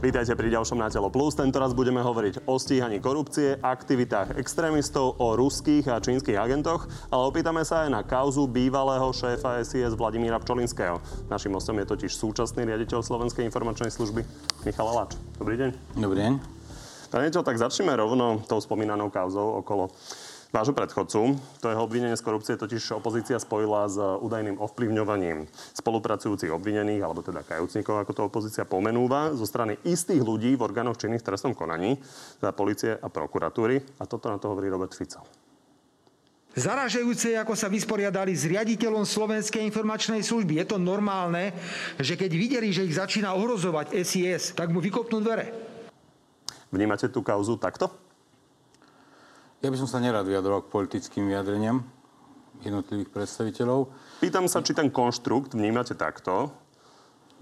[0.00, 1.36] Vítajte pri ďalšom Na telo plus.
[1.36, 7.28] Tento raz budeme hovoriť o stíhaní korupcie, aktivitách extrémistov, o ruských a čínskych agentoch, ale
[7.28, 11.04] opýtame sa aj na kauzu bývalého šéfa SIS Vladimíra Pčolinského.
[11.28, 14.24] Našim hostom je totiž súčasný riaditeľ Slovenskej informačnej služby
[14.64, 15.20] Michal Aláč.
[15.36, 16.00] Dobrý deň.
[16.00, 16.32] Dobrý deň.
[17.12, 19.92] Pane tak začneme rovno tou spomínanou kauzou okolo
[20.50, 21.38] vášho predchodcu.
[21.62, 25.46] To jeho obvinenie z korupcie totiž opozícia spojila s údajným ovplyvňovaním
[25.78, 30.98] spolupracujúcich obvinených, alebo teda kajúcnikov, ako to opozícia pomenúva, zo strany istých ľudí v orgánoch
[30.98, 31.98] činných v trestnom konaní,
[32.42, 34.02] teda policie a prokuratúry.
[34.02, 35.22] A toto na to hovorí Robert Fico.
[36.50, 40.58] Zaražajúce, ako sa vysporiadali s riaditeľom Slovenskej informačnej služby.
[40.58, 41.54] Je to normálne,
[41.94, 45.54] že keď videli, že ich začína ohrozovať SIS, tak mu vykopnú dvere.
[46.74, 48.09] Vnímate tú kauzu takto?
[49.60, 51.84] Ja by som sa nerad vyjadroval k politickým vyjadreniam
[52.64, 53.92] jednotlivých predstaviteľov.
[54.24, 56.48] Pýtam sa, či ten konštrukt vnímate takto,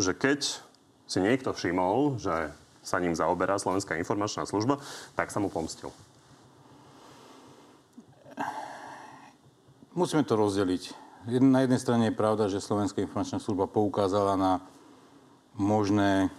[0.02, 0.58] že keď
[1.06, 2.50] si niekto všimol, že
[2.82, 4.82] sa ním zaoberá Slovenská informačná služba,
[5.14, 5.94] tak sa mu pomstil.
[9.94, 10.94] Musíme to rozdeliť.
[11.42, 14.52] Na jednej strane je pravda, že Slovenská informačná služba poukázala na
[15.58, 16.30] možné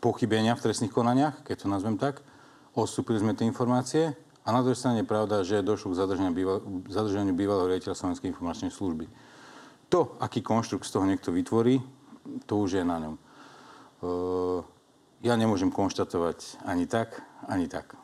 [0.00, 2.24] pochybenia v trestných konaniach, keď to nazvem tak.
[2.72, 4.16] Odstúpili sme tie informácie.
[4.44, 8.32] A na druhej strane je pravda, že došlo k zadržaniu, býval, zadržaniu bývalého riaditeľa Slovenskej
[8.32, 9.06] informačnej služby.
[9.92, 11.82] To, aký konštrukt z toho niekto vytvorí,
[12.48, 13.14] to už je na ňom.
[14.00, 14.60] Uh,
[15.20, 18.00] ja nemôžem konštatovať ani tak, ani tak.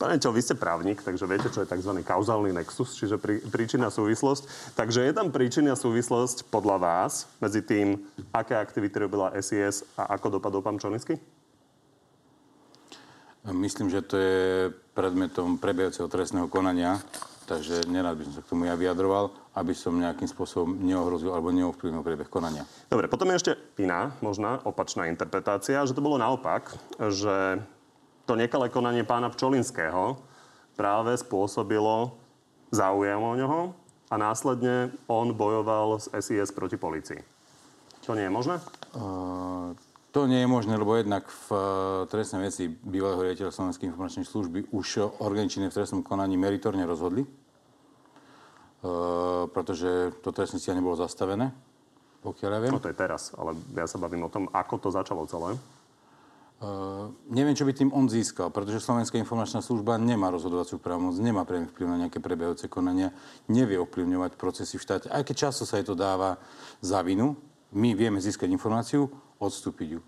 [0.00, 1.92] Pane Čel, vy ste právnik, takže viete, čo je tzv.
[2.00, 4.72] kauzálny nexus, čiže prí, príčina súvislosť.
[4.72, 8.00] Takže je tam príčina súvislosť podľa vás medzi tým,
[8.32, 11.20] aké aktivity robila SIS a ako dopadol pán Čonický?
[13.48, 17.00] Myslím, že to je predmetom prebiehajúceho trestného konania,
[17.48, 21.48] takže nerad by som sa k tomu ja vyjadroval, aby som nejakým spôsobom neohrozil alebo
[21.48, 22.68] neovplyvnil priebeh konania.
[22.92, 26.68] Dobre, potom je ešte iná, možná opačná interpretácia, že to bolo naopak,
[27.00, 27.64] že
[28.28, 30.20] to nekalé konanie pána Pčolinského
[30.76, 32.14] práve spôsobilo
[32.70, 33.60] záujem o ňoho
[34.12, 37.18] a následne on bojoval z SIS proti policii.
[38.04, 38.56] Čo nie je možné?
[38.94, 39.74] Uh,
[40.10, 41.60] to nie je možné, lebo jednak v eh,
[42.10, 47.30] trestnej veci bývalého riaditeľa Slovenskej informačnej služby už organičné v trestnom konaní meritorne rozhodli, eh,
[49.54, 51.54] pretože to trestné stíhanie nebolo zastavené,
[52.26, 52.74] pokiaľ ja viem.
[52.74, 55.54] No to je teraz, ale ja sa bavím o tom, ako to začalo celé.
[56.60, 61.48] Uh, neviem, čo by tým on získal, pretože Slovenská informačná služba nemá rozhodovaciu právomoc, nemá
[61.48, 63.16] priamy vplyv na nejaké prebiehajúce konania,
[63.48, 65.08] nevie ovplyvňovať procesy v štáte.
[65.08, 66.36] Aj keď často sa jej to dáva
[66.84, 67.32] za vinu,
[67.74, 69.06] my vieme získať informáciu,
[69.38, 70.00] odstúpiť ju.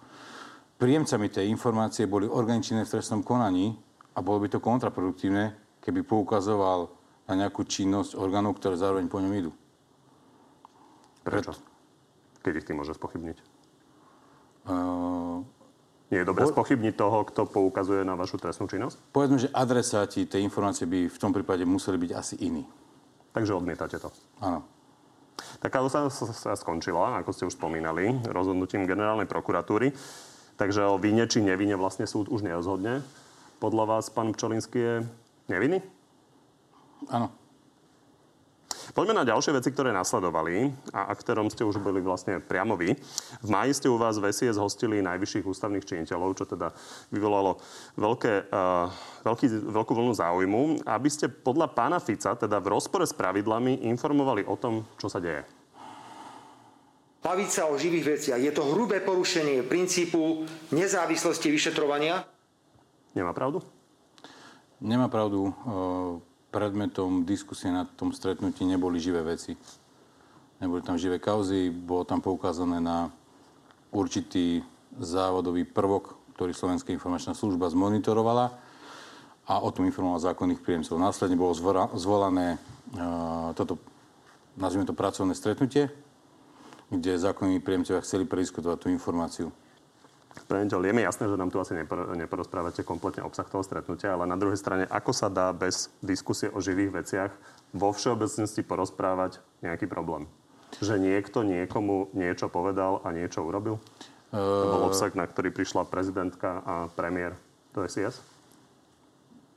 [0.82, 3.78] Príjemcami tej informácie boli organičné v trestnom konaní
[4.12, 6.90] a bolo by to kontraproduktívne, keby poukazoval
[7.30, 9.50] na nejakú činnosť orgánov, ktoré zároveň po ňom idú.
[11.22, 11.54] Prečo?
[12.42, 13.38] Keď ich tým môže spochybniť?
[14.66, 15.46] Uh,
[16.10, 16.50] Nie je dobré po...
[16.50, 19.14] spochybniť toho, kto poukazuje na vašu trestnú činnosť?
[19.14, 22.66] Povedzme, že adresáti tej informácie by v tom prípade museli byť asi iní.
[23.30, 24.10] Takže odmietate to?
[24.42, 24.66] Áno.
[25.58, 29.94] Taká sa, sa skončila, ako ste už spomínali, rozhodnutím generálnej prokuratúry.
[30.60, 33.02] Takže o vine či nevine vlastne súd už nerozhodne.
[33.58, 34.94] Podľa vás pán Pčolinský je
[35.48, 35.80] nevinný?
[37.10, 37.41] Áno.
[38.90, 42.98] Poďme na ďalšie veci, ktoré nasledovali a ktorom ste už boli vlastne priamo vy.
[43.38, 46.74] V máji ste u vás v SIS hostili najvyšších ústavných činiteľov, čo teda
[47.14, 47.62] vyvolalo
[47.94, 48.90] veľké, uh,
[49.22, 54.42] veľký, veľkú vlnu záujmu, aby ste podľa pána Fica, teda v rozpore s pravidlami, informovali
[54.42, 55.46] o tom, čo sa deje.
[57.22, 58.40] Baviť sa o živých veciach.
[58.42, 60.42] Je to hrubé porušenie princípu
[60.74, 62.26] nezávislosti vyšetrovania?
[63.14, 63.62] Nemá pravdu?
[64.82, 65.54] Nemá pravdu.
[66.52, 69.56] Predmetom diskusie na tom stretnutí neboli živé veci.
[70.60, 73.08] Neboli tam živé kauzy, bolo tam poukázané na
[73.88, 74.60] určitý
[75.00, 78.52] závodový prvok, ktorý Slovenská informačná služba zmonitorovala
[79.48, 81.00] a o tom informoval zákonných príjemcov.
[81.00, 81.56] Následne bolo
[81.96, 82.60] zvolané
[82.94, 83.80] uh, toto,
[84.54, 85.88] nazvime to pracovné stretnutie,
[86.92, 89.48] kde zákonní príjemcovia chceli prediskutovať tú informáciu.
[90.48, 91.76] Pane je mi jasné, že nám tu asi
[92.16, 96.60] neporozprávate kompletne obsah toho stretnutia, ale na druhej strane, ako sa dá bez diskusie o
[96.60, 97.32] živých veciach
[97.72, 100.28] vo všeobecnosti porozprávať nejaký problém?
[100.80, 103.76] Že niekto niekomu niečo povedal a niečo urobil?
[104.32, 104.40] Uh...
[104.40, 107.36] To bol obsah, na ktorý prišla prezidentka a premiér
[107.76, 108.20] do SIS?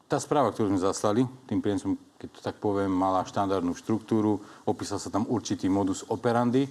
[0.06, 4.38] Tá správa, ktorú sme zaslali, tým príjemcom, keď to tak poviem, mala štandardnú štruktúru,
[4.68, 6.70] opísal sa tam určitý modus operandi,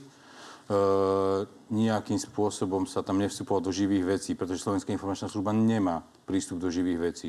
[1.69, 6.73] nejakým spôsobom sa tam nevstupovalo do živých vecí, pretože Slovenská informačná služba nemá prístup do
[6.73, 7.29] živých vecí.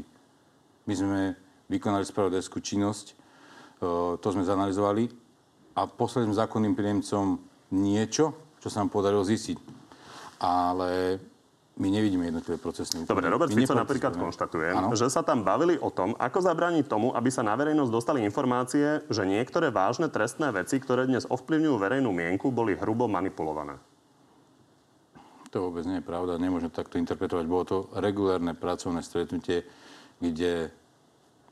[0.87, 1.19] My sme
[1.67, 3.15] vykonali spravodajskú činnosť, e,
[4.21, 5.09] to sme zanalizovali
[5.75, 7.41] a poslali zákonným príjemcom
[7.75, 9.57] niečo, čo sa nám podarilo zistiť.
[10.39, 11.19] Ale
[11.75, 13.11] my nevidíme jednotlivé procesné úkony.
[13.11, 14.95] Dobre, Robert Fico napríklad konštatuje, ano?
[14.95, 19.03] že sa tam bavili o tom, ako zabrániť tomu, aby sa na verejnosť dostali informácie,
[19.11, 23.75] že niektoré vážne trestné veci, ktoré dnes ovplyvňujú verejnú mienku, boli hrubo manipulované.
[25.51, 27.43] To vôbec nie je pravda, nemôžem takto interpretovať.
[27.47, 29.67] Bolo to regulárne pracovné stretnutie,
[30.23, 30.71] kde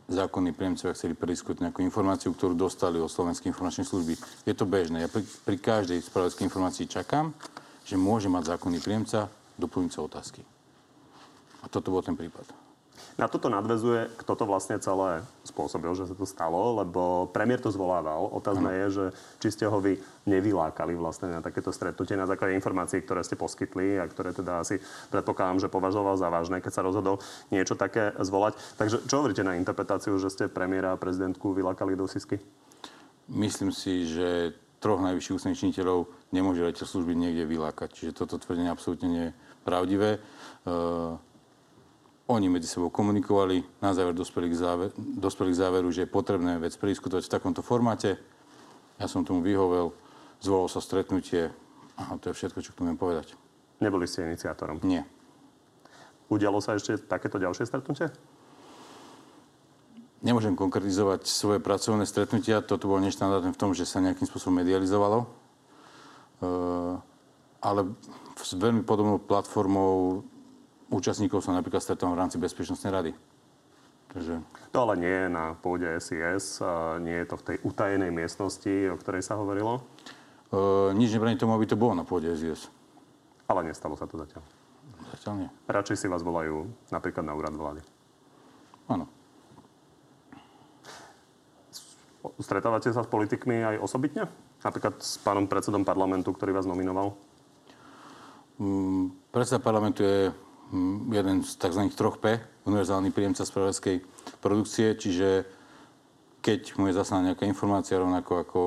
[0.07, 4.15] zákonní príjemcovia chceli prediskutovať nejakú informáciu, ktorú dostali od Slovenskej informačnej služby.
[4.47, 5.03] Je to bežné.
[5.03, 7.35] Ja pri, pri každej spravodajskej informácii čakám,
[7.83, 10.41] že môže mať zákonný príjemca doplňujúce otázky.
[11.63, 12.63] A toto bol ten prípad.
[13.13, 17.69] Na toto nadvezuje, kto to vlastne celé spôsobil, že sa to stalo, lebo premiér to
[17.69, 18.25] zvolával.
[18.33, 18.79] Otázne ano.
[18.79, 19.05] je, že
[19.37, 24.01] či ste ho vy nevylákali vlastne na takéto stretnutie na základe informácií, ktoré ste poskytli
[24.01, 24.81] a ktoré teda asi
[25.13, 27.21] predpokladám, že považoval za vážne, keď sa rozhodol
[27.53, 28.57] niečo také zvolať.
[28.81, 32.41] Takže čo hovoríte na interpretáciu, že ste premiéra a prezidentku vylákali do Sisky?
[33.29, 37.89] Myslím si, že troch najvyšších ústavných činiteľov nemôže rejiteľ služby niekde vylákať.
[37.93, 40.19] Čiže toto tvrdenie absolútne nie je pravdivé.
[40.67, 41.15] Uh,
[42.27, 46.55] oni medzi sebou komunikovali, na záver dospeli k, záver, dospeli k záveru, že je potrebné
[46.55, 48.15] vec prediskutovať v takomto formáte.
[48.95, 49.91] Ja som tomu vyhovel,
[50.39, 51.51] zvolalo sa stretnutie
[51.99, 53.35] a to je všetko, čo k tomu povedať.
[53.83, 54.79] Neboli ste iniciátorom?
[54.87, 55.03] Nie.
[56.31, 58.07] Udialo sa ešte takéto ďalšie stretnutie?
[60.23, 62.63] Nemôžem konkretizovať svoje pracovné stretnutia.
[62.63, 65.27] Toto bolo neštandardné v tom, že sa nejakým spôsobom medializovalo.
[66.39, 67.03] Uh,
[67.63, 67.95] ale
[68.35, 70.21] s veľmi podobnou platformou
[70.91, 73.11] účastníkov sa napríklad stretol v rámci Bezpečnostnej rady.
[74.13, 74.43] Takže...
[74.75, 76.61] To ale nie je na pôde SIS,
[77.01, 79.81] nie je to v tej utajenej miestnosti, o ktorej sa hovorilo?
[80.53, 82.69] Uh, nič nebraní tomu, aby to bolo na pôde SIS.
[83.49, 84.45] Ale nestalo sa to zatiaľ?
[85.17, 85.49] Zatiaľ nie.
[85.65, 87.81] Radšej si vás volajú napríklad na úrad vlády?
[88.85, 89.09] Áno.
[92.37, 94.29] Stretávate sa s politikmi aj osobitne?
[94.61, 97.17] Napríklad s pánom predsedom parlamentu, ktorý vás nominoval?
[98.61, 100.29] Mm, predseda parlamentu je
[100.71, 101.81] mm, jeden z tzv.
[101.97, 102.37] troch P,
[102.69, 104.05] univerzálny príjemca spravodajskej
[104.39, 105.45] produkcie, čiže
[106.43, 108.59] keď mu je zaslaná nejaká informácia, rovnako ako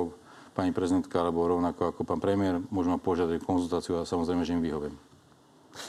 [0.57, 4.97] pani prezidentka, alebo rovnako ako pán premiér, môžeme požiadať konzultáciu a samozrejme, že im vyhoviem.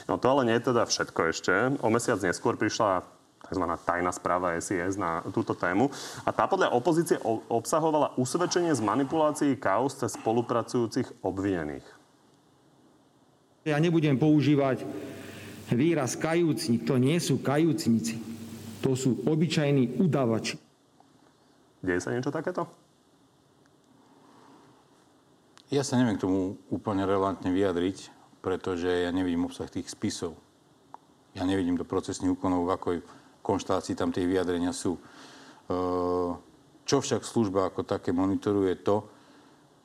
[0.04, 1.52] No to ale nie je teda všetko ešte.
[1.80, 3.08] O mesiac neskôr prišla
[3.48, 3.64] tzv.
[3.88, 5.88] tajná správa SIS na túto tému.
[6.28, 7.16] A tá podľa opozície
[7.48, 11.97] obsahovala usvedčenie z manipulácií kauz cez spolupracujúcich obvinených.
[13.66, 14.86] Ja nebudem používať
[15.74, 16.86] výraz kajúcnik.
[16.86, 18.16] To nie sú kajúcnici.
[18.80, 20.56] To sú obyčajní udávači.
[21.82, 22.66] Deje sa niečo takéto?
[25.68, 28.08] Ja sa neviem k tomu úplne relevantne vyjadriť,
[28.40, 30.32] pretože ja nevidím obsah tých spisov.
[31.36, 32.96] Ja nevidím do procesných úkonov, v akoj
[33.44, 34.96] konštácií tam tie vyjadrenia sú.
[34.96, 35.00] E,
[36.88, 39.04] čo však služba ako také monitoruje to,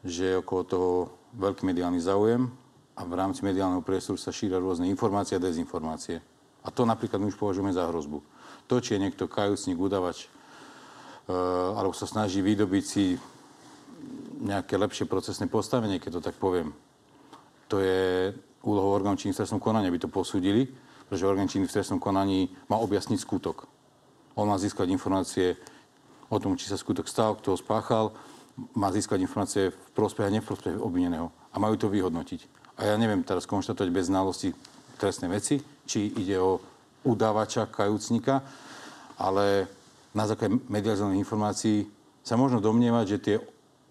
[0.08, 0.92] že je okolo toho
[1.36, 2.48] veľký mediálny záujem
[2.94, 6.22] a v rámci mediálneho priestoru sa šíria rôzne informácie a dezinformácie.
[6.64, 8.22] A to napríklad my už považujeme za hrozbu.
[8.70, 11.34] To, či je niekto kajúcnik, udavač, e,
[11.74, 13.20] alebo sa snaží vydobiť si
[14.44, 16.72] nejaké lepšie procesné postavenie, keď to tak poviem.
[17.68, 18.32] To je
[18.64, 20.72] úlohou orgánov činných v trestnom konaní, aby to posúdili
[21.14, 23.70] pretože orgán činný v trestnom konaní má objasniť skutok.
[24.34, 25.54] On má získať informácie
[26.26, 28.18] o tom, či sa skutok stal, kto ho spáchal,
[28.74, 31.30] má získať informácie v prospech a neprospech obvineného.
[31.54, 32.63] A majú to vyhodnotiť.
[32.78, 34.54] A ja neviem teraz konštatovať bez znalosti
[34.98, 36.58] trestnej veci, či ide o
[37.04, 38.42] udávača, kajúcnika,
[39.20, 39.68] ale
[40.16, 41.86] na základe medializovaných informácií
[42.24, 43.36] sa možno domnievať, že tie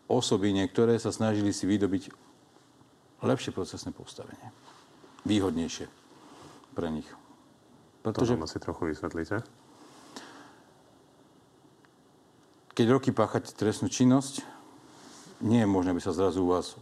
[0.09, 2.11] osoby niektoré sa snažili si vydobiť
[3.23, 4.51] lepšie procesné postavenie.
[5.29, 5.87] Výhodnejšie
[6.75, 7.07] pre nich.
[8.03, 8.35] Pretože...
[8.35, 9.47] To si trochu vysvetlíte.
[12.73, 14.43] Keď roky páchate trestnú činnosť,
[15.45, 16.75] nie je možné, aby sa zrazu u vás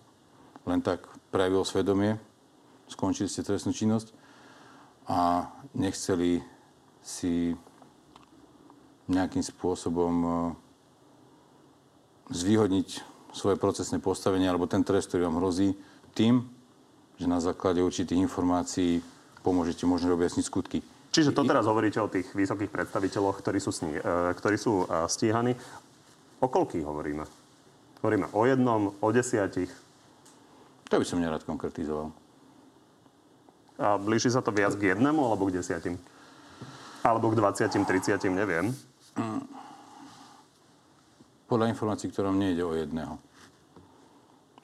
[0.64, 2.18] len tak prejavilo svedomie,
[2.90, 4.12] skončili ste trestnú činnosť
[5.06, 6.42] a nechceli
[7.00, 7.54] si
[9.10, 10.30] nejakým spôsobom e,
[12.30, 12.88] zvýhodniť
[13.34, 15.74] svoje procesné postavenie alebo ten trest, ktorý vám hrozí
[16.14, 16.46] tým,
[17.18, 19.02] že na základe určitých informácií
[19.42, 20.78] pomôžete možno objasniť skutky.
[21.10, 24.02] Čiže to teraz hovoríte o tých vysokých predstaviteľoch, ktorí sú, sní, e,
[24.34, 25.58] ktorí sú e, stíhaní.
[26.38, 27.24] O koľkých hovoríme?
[28.00, 29.89] Hovoríme o jednom, o desiatich?
[30.90, 32.10] To by som nerad konkretizoval.
[33.80, 35.96] A blíži sa to viac k jednému alebo k desiatim?
[37.00, 38.74] Alebo k 20, 30, neviem.
[41.48, 43.16] Podľa informácií, ktorom nejde o jedného.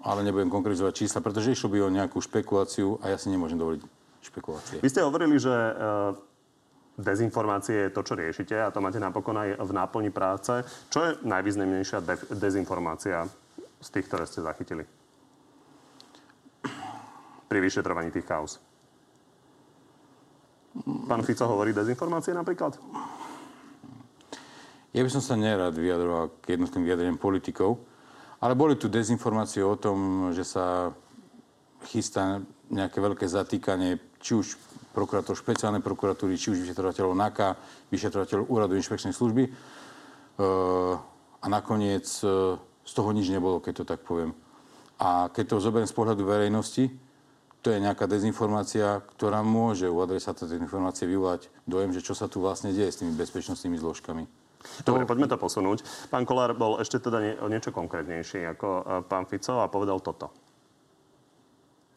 [0.04, 3.82] Ale nebudem konkretizovať čísla, pretože išlo by o nejakú špekuláciu a ja si nemôžem dovoliť
[4.22, 4.78] špekulácie.
[4.84, 5.74] Vy ste hovorili, že eh,
[7.00, 10.62] dezinformácie je to, čo riešite a to máte napokon aj v náplni práce.
[10.92, 13.26] Čo je najvýznamnejšia de- dezinformácia
[13.80, 14.84] z tých, ktoré ste zachytili?
[17.46, 18.58] Pri vyšetrovaní tých kauz.
[20.84, 22.76] Pán Fico hovorí dezinformácie napríklad?
[24.92, 27.80] Ja by som sa nerad vyjadroval k jednotným vyjadreniam politikov,
[28.40, 30.92] ale boli tu dezinformácie o tom, že sa
[31.84, 32.40] chystá
[32.72, 34.56] nejaké veľké zatýkanie, či už
[34.96, 37.48] prokurátor špeciálnej prokuratúry, či už vyšetrovateľov NAKA,
[37.92, 39.44] vyšetrovateľov úradu inšpekčnej služby.
[39.46, 39.50] E,
[41.36, 44.32] a nakoniec e, z toho nič nebolo, keď to tak poviem.
[44.96, 46.88] A keď to zoberiem z pohľadu verejnosti,
[47.66, 52.30] to je nejaká dezinformácia, ktorá môže u adresáta tej informácie vyvolať dojem, že čo sa
[52.30, 54.22] tu vlastne deje s tými bezpečnostnými zložkami.
[54.86, 55.82] Dobre, poďme to posunúť.
[56.06, 60.30] Pán Kolár bol ešte teda nie, niečo konkrétnejší ako e, pán Fico a povedal toto.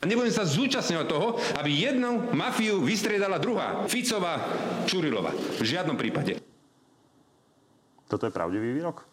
[0.09, 3.85] Nebudem sa zúčastňovať toho, aby jednu mafiu vystriedala druhá.
[3.85, 4.41] Ficová,
[4.89, 5.35] Čurilova.
[5.61, 6.41] V žiadnom prípade.
[8.09, 9.08] Toto je pravdivý výrok?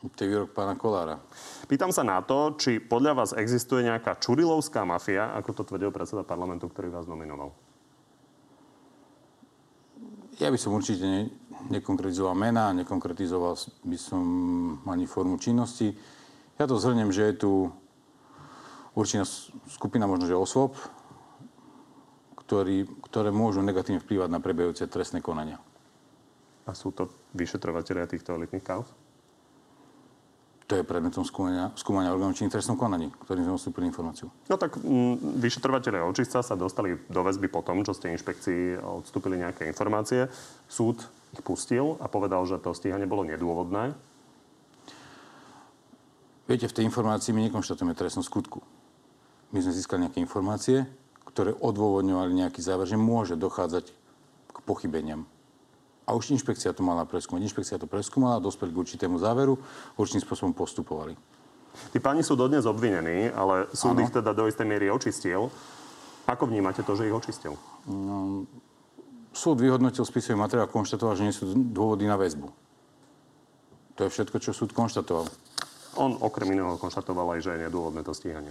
[0.00, 1.20] To je výrok pána Kolára.
[1.68, 6.24] Pýtam sa na to, či podľa vás existuje nejaká čurilovská mafia, ako to tvrdil predseda
[6.24, 7.52] parlamentu, ktorý vás nominoval.
[10.40, 11.28] Ja by som určite ne,
[11.68, 14.24] nekonkretizoval mená, nekonkretizoval by som
[14.88, 15.92] ani formu činnosti.
[16.56, 17.52] Ja to zhrnem, že je tu
[18.96, 19.28] určitá
[19.68, 20.80] skupina možno, že osôb,
[22.40, 25.60] ktorý, ktoré môžu negatívne vplývať na prebehujúce trestné konania.
[26.64, 28.88] A sú to vyšetrovateľia týchto elitných kauz?
[30.70, 34.30] To je predmetom skúmania, skúmania orgánov činných trestnom konaní, ktorým sme ostúpili informáciu.
[34.46, 38.78] No tak m, mm, vyšetrovateľe očistca sa dostali do väzby po tom, čo ste inšpekcii
[38.78, 40.30] odstúpili nejaké informácie.
[40.70, 41.02] Súd
[41.34, 43.98] ich pustil a povedal, že to stíhanie bolo nedôvodné.
[46.46, 48.62] Viete, v tej informácii my nekonštatujeme trestnú skutku.
[49.50, 50.86] My sme získali nejaké informácie,
[51.26, 53.90] ktoré odôvodňovali nejaký záver, že môže dochádzať
[54.54, 55.26] k pochybeniam.
[56.10, 57.46] A už inšpekcia to mala preskúmať.
[57.46, 59.54] Inšpekcia to preskúmala, dospeli k určitému záveru,
[59.94, 61.14] určitým spôsobom postupovali.
[61.94, 64.02] Tí páni sú dodnes obvinení, ale súd ano.
[64.02, 65.54] ich teda do istej miery očistil.
[66.26, 67.54] Ako vnímate to, že ich očistil?
[67.86, 68.42] No,
[69.30, 72.50] súd vyhodnotil spisový materiál a konštatoval, že nie sú dôvody na väzbu.
[73.94, 75.30] To je všetko, čo súd konštatoval.
[75.94, 78.50] On okrem iného konštatoval aj, že je nedôvodné to stíhanie.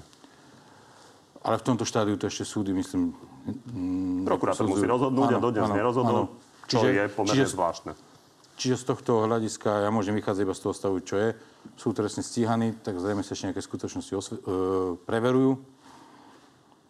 [1.43, 3.11] Ale v tomto štádiu to ešte súdy, myslím...
[4.23, 6.23] Prokurátor musí rozhodnúť ano, a dodnes ano, nerozhodol.
[6.69, 6.81] Ano.
[6.85, 7.91] Čiže, čo je pomerne čiže, zvláštne.
[8.59, 11.29] Čiže z tohto hľadiska ja môžem vychádzať iba z toho stavu, čo je.
[11.79, 15.59] Sú trestne stíhaní, tak zrejme sa ešte nejaké skutočnosti osve- e, preverujú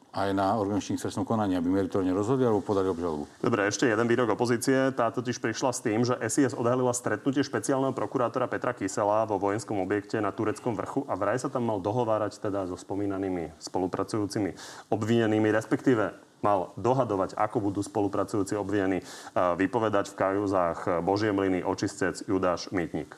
[0.10, 3.30] aj na organičných trestnom konaní, aby meritorne rozhodli alebo podali obžalobu.
[3.46, 4.90] Dobre, ešte jeden výrok opozície.
[4.98, 9.78] Tá totiž prišla s tým, že SIS odhalila stretnutie špeciálneho prokurátora Petra Kysela vo vojenskom
[9.78, 14.58] objekte na Tureckom vrchu a vraj sa tam mal dohovárať teda so spomínanými spolupracujúcimi
[14.90, 22.72] obvinenými, respektíve mal dohadovať, ako budú spolupracujúci obvinení vypovedať v kajúzach Božie mlyny, očistec, Judáš,
[22.74, 23.14] Mýtnik.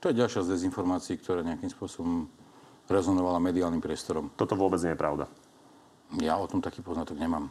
[0.00, 2.30] To je ďalšia z dezinformácií, ktorá nejakým spôsobom
[2.86, 4.30] rezonovala mediálnym priestorom.
[4.34, 5.26] Toto vôbec nie je pravda.
[6.20, 7.48] Ja o tom taký poznatok nemám.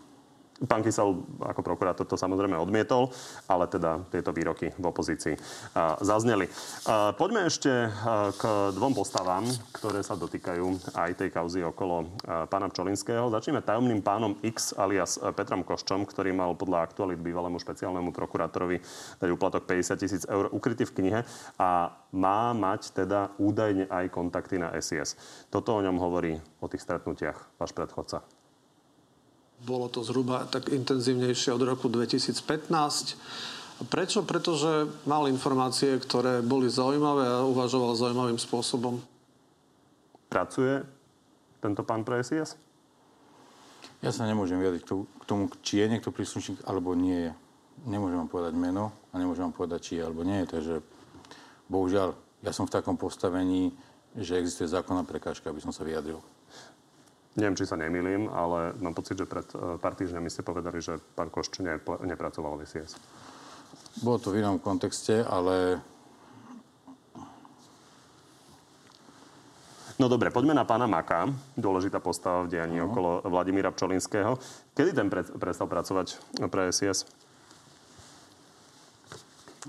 [0.62, 3.10] Pán Kysel ako prokurátor to samozrejme odmietol,
[3.50, 5.34] ale teda tieto výroky v opozícii
[6.06, 6.46] zazneli.
[7.18, 7.90] Poďme ešte
[8.38, 8.44] k
[8.78, 9.42] dvom postavám,
[9.74, 12.14] ktoré sa dotýkajú aj tej kauzy okolo
[12.46, 13.34] pána Pčolinského.
[13.34, 18.78] Začneme tajomným pánom X alias Petrom Koščom, ktorý mal podľa aktualit bývalému špeciálnemu prokurátorovi
[19.18, 21.20] dať úplatok 50 tisíc eur ukrytý v knihe
[21.58, 25.18] a má mať teda údajne aj kontakty na SIS.
[25.50, 28.22] Toto o ňom hovorí o tých stretnutiach váš predchodca.
[29.62, 33.86] Bolo to zhruba tak intenzívnejšie od roku 2015.
[33.90, 34.26] Prečo?
[34.26, 39.02] Pretože mal informácie, ktoré boli zaujímavé a uvažoval zaujímavým spôsobom.
[40.30, 40.82] Pracuje
[41.62, 42.58] tento pán pre SIS?
[44.02, 47.32] Ja sa nemôžem vyjadriť k tomu, či je niekto príslušník alebo nie je.
[47.86, 50.52] Nemôžem vám povedať meno a nemôžem vám povedať, či je alebo nie je.
[50.58, 50.76] Takže
[51.70, 53.70] bohužiaľ, ja som v takom postavení,
[54.18, 56.18] že existuje zákonná prekážka, aby som sa vyjadril.
[57.32, 61.00] Neviem, či sa nemýlim, ale mám pocit, že pred eh, pár týždňami ste povedali, že
[61.16, 63.00] pán Košč ne, nepracoval v SIS.
[64.04, 65.80] Bolo to v inom kontexte, ale...
[70.00, 72.90] No dobre, poďme na pána Maka, dôležitá postava v dianí no.
[72.90, 74.36] okolo Vladimíra Pčolinského.
[74.74, 76.18] Kedy ten pre, prestal pracovať
[76.50, 77.06] pre SIS?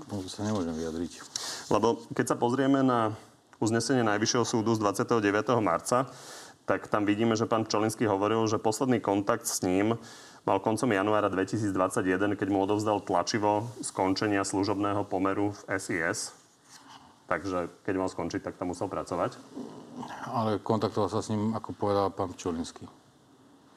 [0.09, 1.21] To sa nemôžem vyjadriť.
[1.69, 3.13] Lebo keď sa pozrieme na
[3.61, 5.61] uznesenie Najvyššieho súdu z 29.
[5.61, 6.09] marca,
[6.63, 9.99] tak tam vidíme, že pán Čolinský hovoril, že posledný kontakt s ním
[10.47, 16.31] mal koncom januára 2021, keď mu odovzdal tlačivo skončenia služobného pomeru v SIS.
[17.27, 19.39] Takže keď mal skončiť, tak tam musel pracovať.
[20.27, 22.87] Ale kontaktoval sa s ním, ako povedal pán Čolinský.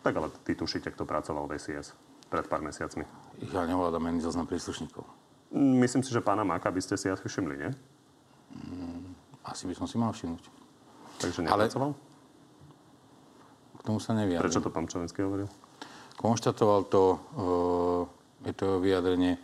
[0.03, 1.95] Tak ale ty tušíte, kto pracoval v SIS
[2.27, 3.07] pred pár mesiacmi.
[3.55, 5.07] Ja nevolám ani zoznam príslušníkov.
[5.55, 7.71] Myslím si, že pána Maka by ste si asi všimli, nie?
[8.51, 9.15] Mm,
[9.47, 10.43] asi by som si mal všimnúť.
[11.23, 11.95] Takže nepracoval?
[11.95, 12.06] Ale
[13.87, 14.43] tomu sa nevyjadrím.
[14.51, 15.47] Prečo to pán Čovenský hovoril?
[16.19, 17.23] Konštatoval to,
[18.43, 19.39] je to vyjadrenie,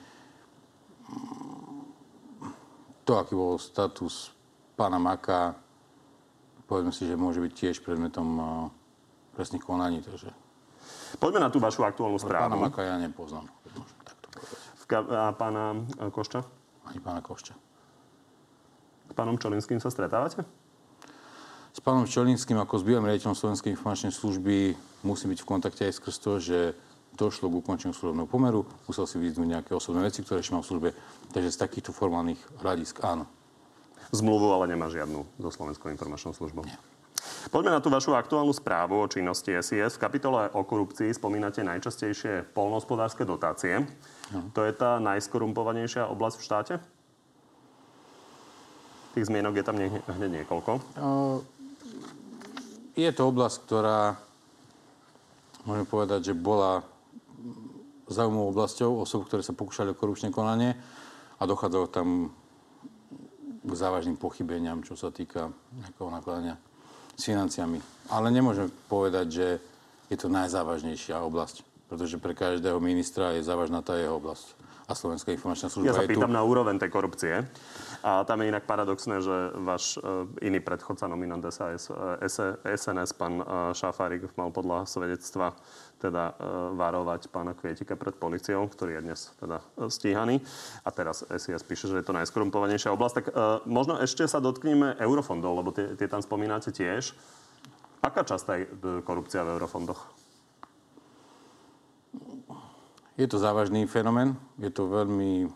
[3.07, 4.35] to, aký bol status
[4.75, 5.55] pána Maka,
[6.67, 8.27] povedzme si, že môže byť tiež predmetom
[9.37, 10.01] presných konaní.
[10.03, 10.33] Takže...
[11.21, 12.57] Poďme na tú vašu aktuálnu správu.
[12.57, 13.47] Pána Maka ja nepoznám.
[14.93, 16.45] A pána e, Košča?
[16.85, 17.57] Ani pána Košča.
[19.09, 20.45] S pánom Čolinským sa stretávate?
[21.83, 26.17] Pánom Čolinským ako s bývalým riaditeľom Slovenskej informačnej služby musím byť v kontakte aj skrz
[26.23, 26.59] to, že
[27.19, 30.71] došlo k ukončeniu služobného pomeru, musel si vyznúť nejaké osobné veci, ktoré ešte mám v
[30.71, 30.89] službe.
[31.35, 33.27] Takže z takýchto formálnych hľadisk áno.
[34.15, 36.63] Zmluvu ale nemá žiadnu so Slovenskou informačnou službou.
[36.63, 36.79] Nie.
[37.51, 39.99] Poďme na tú vašu aktuálnu správu o činnosti SIS.
[39.99, 43.83] V kapitole o korupcii spomínate najčastejšie polnohospodárske dotácie.
[44.31, 44.55] No.
[44.55, 46.75] To je tá najskorumpovanejšia oblasť v štáte?
[49.19, 50.71] Tých zmienok je tam hneď niekoľko.
[52.93, 54.21] Je to oblasť, ktorá,
[55.65, 56.85] môžem povedať, že bola
[58.13, 60.77] zaujímavou oblasťou osob, ktoré sa pokúšali o korupčné konanie
[61.41, 62.29] a dochádzalo tam
[63.63, 66.61] k závažným pochybeniam, čo sa týka nejakého nakladania
[67.17, 67.81] s financiami.
[68.13, 69.47] Ale nemôžem povedať, že
[70.13, 74.53] je to najzávažnejšia oblasť, pretože pre každého ministra je závažná tá jeho oblasť
[74.93, 76.37] a Slovenská informačná služba Ja sa pýtam tu...
[76.37, 77.49] na úroveň tej korupcie.
[78.05, 81.89] A tam je inak paradoxné, že váš uh, iný predchodca, nominant SAS,
[82.69, 85.57] SNS, pán uh, Šafárik, mal podľa svedectva
[86.03, 86.35] teda
[86.75, 90.43] varovať pána Kvietika pred policiou, ktorý je dnes teda stíhaný.
[90.83, 93.15] A teraz SIS píše, že je to najskorumpovanejšia oblasť.
[93.23, 93.27] Tak
[93.71, 97.15] možno ešte sa dotkneme eurofondov, lebo tie, tie tam spomínate tiež.
[98.03, 98.67] Aká časť je
[99.07, 100.22] korupcia v eurofondoch?
[103.21, 105.53] Je to závažný fenomén, je to veľmi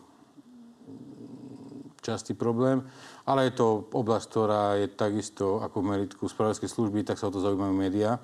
[2.05, 2.85] častý problém,
[3.25, 7.33] ale je to oblasť, ktorá je takisto ako v meritku spravodajskej služby, tak sa o
[7.33, 8.21] to zaujímajú médiá.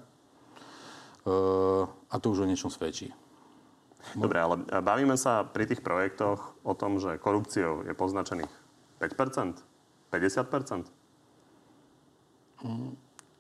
[1.23, 3.11] Uh, a to už o niečom svedčí.
[4.13, 8.51] Dobre, ale bavíme sa pri tých projektoch o tom, že korupciou je poznačených
[8.99, 9.63] 5%,
[10.11, 10.83] 50%?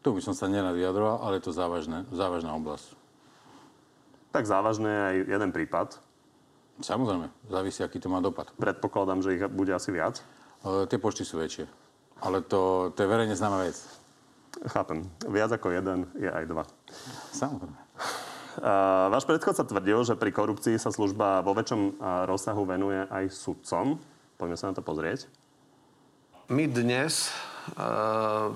[0.03, 3.02] Tu by som sa nerad vyjadroval, ale je to závažné, závažná oblasť
[4.33, 6.01] tak závažné aj jeden prípad.
[6.81, 8.49] Samozrejme, závisí, aký to má dopad.
[8.57, 10.25] Predpokladám, že ich bude asi viac.
[10.65, 11.69] E, tie počty sú väčšie.
[12.25, 13.77] Ale to, to je verejne známa vec.
[14.73, 15.05] Chápem.
[15.29, 16.65] Viac ako jeden je aj dva.
[17.29, 17.77] Samozrejme.
[18.53, 21.97] Uh, váš predchodca tvrdil, že pri korupcii sa služba vo väčšom
[22.29, 23.97] rozsahu venuje aj sudcom.
[24.37, 25.25] Poďme sa na to pozrieť.
[26.53, 27.33] My dnes
[27.73, 28.53] uh,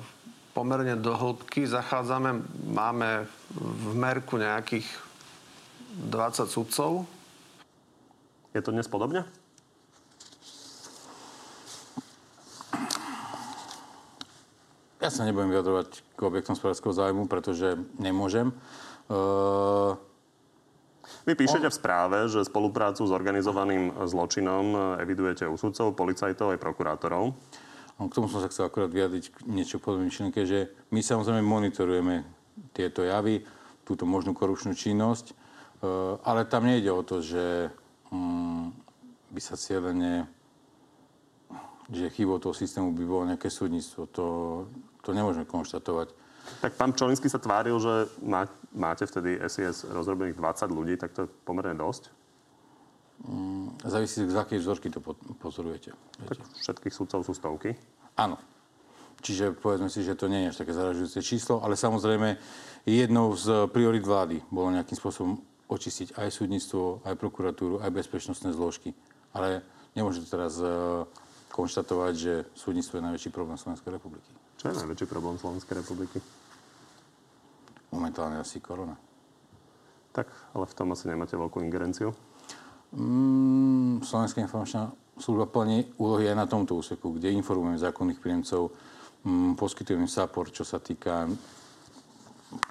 [0.53, 2.45] pomerne do hĺbky zachádzame.
[2.69, 3.25] Máme
[3.57, 4.85] v merku nejakých
[5.97, 7.09] 20 sudcov.
[8.53, 9.25] Je to dnes podobne?
[15.01, 18.53] Ja sa nebudem vyjadrovať k objektom spravodského zájmu, pretože nemôžem.
[19.09, 19.97] Uh...
[21.27, 27.35] Vy píšete v správe, že spoluprácu s organizovaným zločinom evidujete u sudcov, policajtov aj prokurátorov.
[27.99, 32.23] K tomu som sa chcel akorát vyjadriť niečo podobné myšlienke, že my samozrejme monitorujeme
[32.71, 33.43] tieto javy,
[33.83, 35.46] túto možnú korupčnú činnosť
[36.23, 37.69] ale tam nejde o to, že
[38.09, 38.73] mm,
[39.31, 40.25] by sa cieľene,
[41.93, 44.09] že chybou toho systému by bolo nejaké súdnictvo.
[44.17, 44.27] To,
[45.05, 46.11] to nemôžeme konštatovať.
[46.63, 51.27] Tak pán Čolinský sa tváril, že má, máte vtedy SIS rozrobených 20 ľudí, tak to
[51.27, 52.09] je pomerne dosť.
[53.27, 55.03] Mm, závisí, z akej vzorky to
[55.41, 55.91] pozorujete.
[56.25, 57.75] Tak všetkých sudcov sú stovky.
[58.15, 58.39] Áno.
[59.17, 62.37] Čiže povedzme si, že to nie je až také zaražujúce číslo, ale samozrejme
[62.85, 68.95] jednou z priorit vlády bolo nejakým spôsobom očistiť aj súdnictvo, aj prokuratúru, aj bezpečnostné zložky.
[69.35, 69.61] Ale
[69.93, 71.03] nemôžete teraz uh,
[71.51, 74.31] konštatovať, že súdnictvo je najväčší problém Slovenskej republiky.
[74.57, 76.19] Čo je najväčší problém Slovenskej republiky?
[77.91, 78.95] Momentálne asi korona.
[80.15, 82.15] Tak, ale v tom asi nemáte veľkú ingerenciu.
[82.95, 88.71] Mm, Slovenská informačná služba plní úlohy aj na tomto úseku, kde informujeme zákonných príjemcov,
[89.27, 91.27] mm, poskytujeme support, čo sa týka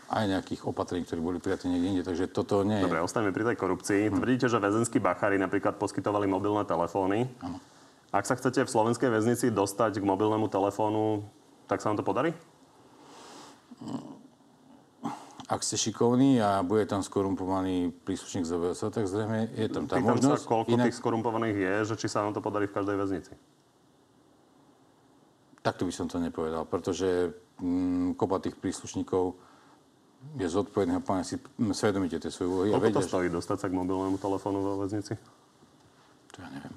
[0.08, 2.04] aj nejakých opatrení, ktoré boli prijaté niekde inde.
[2.06, 2.84] Takže toto nie je...
[2.88, 4.08] Dobre, ostaneme pri tej korupcii.
[4.08, 4.12] Hm.
[4.16, 7.28] Tvrdíte, že väzenskí bachári napríklad poskytovali mobilné telefóny.
[7.44, 7.60] Áno.
[8.14, 11.28] Ak sa chcete v slovenskej väznici dostať k mobilnému telefónu,
[11.68, 12.32] tak sa vám to podarí?
[15.46, 20.18] Ak ste šikovní a bude tam skorumpovaný príslušník ZVS, tak zrejme je tam tá Pýtam
[20.18, 20.42] možnosť.
[20.42, 20.86] sa, koľko inak...
[20.90, 23.32] tých skorumpovaných je, že či sa vám to podarí v každej väznici.
[25.62, 29.38] Takto by som to nepovedal, pretože mm, kopa tých príslušníkov
[30.34, 31.38] je zodpovedný a plne si
[31.70, 32.68] svedomíte tie svoje úlohy.
[32.74, 35.14] Koľko to stojí dostať sa k mobilnému telefónu vo väznici?
[36.34, 36.74] To ja neviem.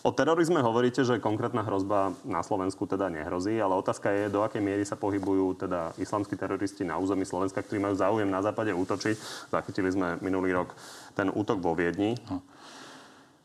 [0.00, 4.64] O terorizme hovoríte, že konkrétna hrozba na Slovensku teda nehrozí, ale otázka je, do akej
[4.64, 9.16] miery sa pohybujú teda islamskí teroristi na území Slovenska, ktorí majú záujem na západe útočiť.
[9.52, 10.72] Zachytili sme minulý rok
[11.12, 12.16] ten útok vo Viedni.
[12.32, 12.40] No.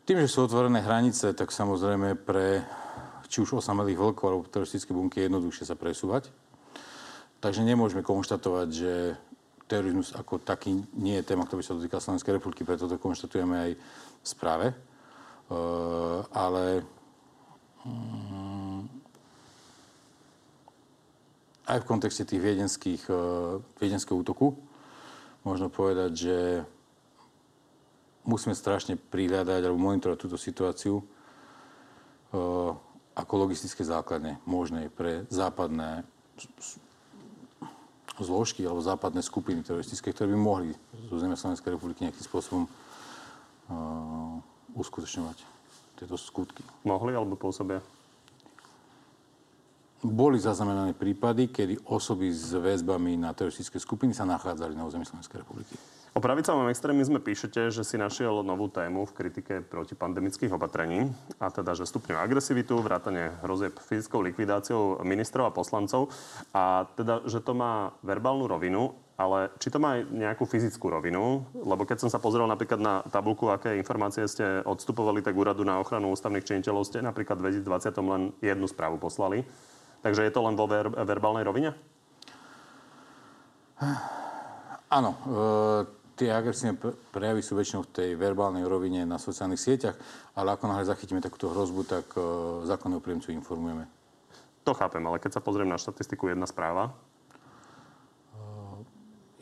[0.07, 2.63] Tým, že sú otvorené hranice, tak samozrejme pre
[3.31, 6.27] či už osamelých vlkov alebo teroristické bunky je jednoduchšie sa presúvať.
[7.41, 9.17] Takže nemôžeme konštatovať, že
[9.65, 13.55] terorizmus ako taký nie je téma, ktorá by sa dotýka Slovenskej republiky, preto to konštatujeme
[13.57, 13.71] aj
[14.21, 14.67] v správe.
[15.51, 16.85] Eh, ale
[17.83, 19.01] mm,
[21.71, 24.59] aj v kontexte tých viedenských, uh, viedenského útoku
[25.47, 26.37] možno povedať, že
[28.27, 32.75] musíme strašne prihľadať alebo monitorovať túto situáciu uh,
[33.15, 36.03] ako logistické základne možnej pre západné
[38.23, 40.71] zložky alebo západné skupiny teroristické, ktoré by mohli
[41.07, 44.37] z územia Slovenskej republiky nejakým spôsobom uh,
[44.77, 45.37] uskutočňovať
[46.01, 46.65] tieto skutky.
[46.85, 47.81] Mohli alebo pôsobia?
[50.01, 55.45] Boli zaznamenané prípady, kedy osoby s väzbami na teroristické skupiny sa nachádzali na území Slovenskej
[55.45, 55.77] republiky.
[56.11, 61.07] O pravicovom extrémizme píšete, že si našiel novú tému v kritike protipandemických opatrení,
[61.39, 66.11] a teda, že stupňujú agresivitu, vrátane hrozieb fyzickou likvidáciou ministrov a poslancov,
[66.51, 71.47] a teda, že to má verbálnu rovinu, ale či to má aj nejakú fyzickú rovinu?
[71.55, 75.79] Lebo keď som sa pozrel napríklad na tabulku, aké informácie ste odstupovali, tak úradu na
[75.79, 79.47] ochranu ústavných činiteľov ste napríklad v 2020 len jednu správu poslali.
[80.03, 81.71] Takže je to len vo ver- verbálnej rovine?
[84.91, 85.15] Áno.
[85.23, 86.77] E- tie agresívne
[87.09, 89.97] prejavy sú väčšinou v tej verbálnej rovine na sociálnych sieťach,
[90.37, 92.21] ale ako náhle zachytíme takúto hrozbu, tak e,
[92.69, 93.89] zákonného príjemcu informujeme.
[94.61, 96.93] To chápem, ale keď sa pozriem na štatistiku jedna správa,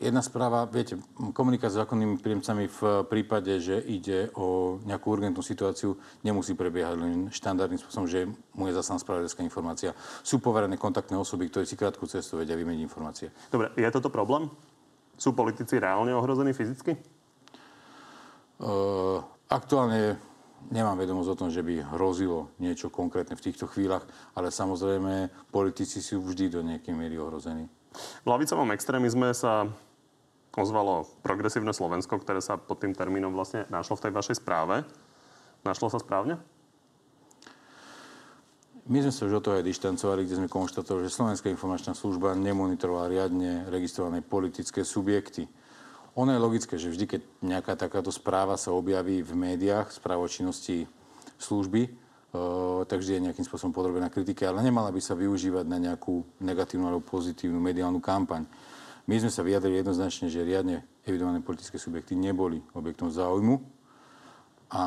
[0.00, 0.96] Jedna správa, viete,
[1.36, 5.92] komunikácia s zákonnými príjemcami v prípade, že ide o nejakú urgentnú situáciu,
[6.24, 8.24] nemusí prebiehať len štandardným spôsobom, že
[8.56, 9.92] mu je zaslaná spravodajská informácia.
[10.24, 13.28] Sú poverené kontaktné osoby, ktoré si krátku cestu vedia vymeniť informácie.
[13.52, 14.48] Dobre, je toto problém?
[15.20, 16.96] Sú politici reálne ohrození fyzicky?
[18.56, 19.20] Uh,
[19.52, 20.16] aktuálne
[20.72, 26.00] nemám vedomosť o tom, že by hrozilo niečo konkrétne v týchto chvíľach, ale samozrejme politici
[26.00, 27.68] sú vždy do nejakej miery ohrození.
[28.24, 29.68] V lavicovom extrémizme sa
[30.56, 34.88] ozvalo Progresívne Slovensko, ktoré sa pod tým termínom vlastne našlo v tej vašej správe.
[35.68, 36.40] Našlo sa správne?
[38.90, 42.34] My sme sa už od toho aj dištancovali, kde sme konštatovali, že Slovenská informačná služba
[42.34, 45.46] nemonitorovala riadne registrované politické subjekty.
[46.18, 50.90] Ono je logické, že vždy, keď nejaká takáto správa sa objaví v médiách, správa činnosti
[51.38, 55.78] služby, uh, tak vždy je nejakým spôsobom podrobená kritike, ale nemala by sa využívať na
[55.78, 58.42] nejakú negatívnu alebo pozitívnu mediálnu kampaň.
[59.06, 63.79] My sme sa vyjadrili jednoznačne, že riadne evidované politické subjekty neboli objektom záujmu
[64.70, 64.82] a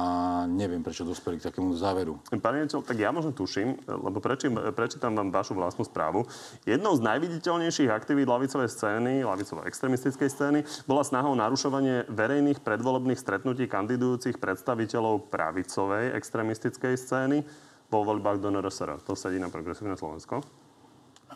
[0.47, 2.15] neviem, prečo dospeli k takému záveru.
[2.39, 6.23] Pane Nečel, tak ja možno tuším, lebo prečím, prečítam vám vašu vlastnú správu.
[6.63, 13.67] Jednou z najviditeľnejších aktivít lavicovej scény, lavicovo-extremistickej scény, bola snaha o narušovanie verejných predvolebných stretnutí
[13.67, 17.43] kandidujúcich predstaviteľov pravicovej extremistickej scény
[17.91, 19.03] vo voľbách do NRSR.
[19.03, 20.39] To sedí na progresívne Slovensko?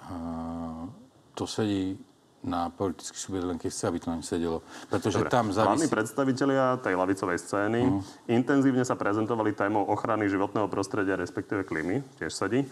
[0.07, 0.87] Uh,
[1.35, 1.99] to sedí
[2.47, 4.63] na politický subjekt, len keď chce, aby to naň sedelo.
[4.87, 5.29] Pretože Dobre.
[5.29, 5.67] tam závisí...
[5.67, 8.31] Hlavní predstavitelia tej lavicovej scény uh-huh.
[8.31, 12.63] intenzívne sa prezentovali témou ochrany životného prostredia, respektíve klímy, tiež sedí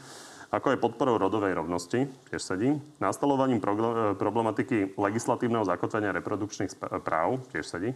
[0.56, 2.72] ako je podporou rodovej rovnosti, tiež sedí,
[3.04, 6.72] nastolovaním e, problematiky legislatívneho zakotvenia reprodukčných
[7.04, 7.92] práv, tiež sedí.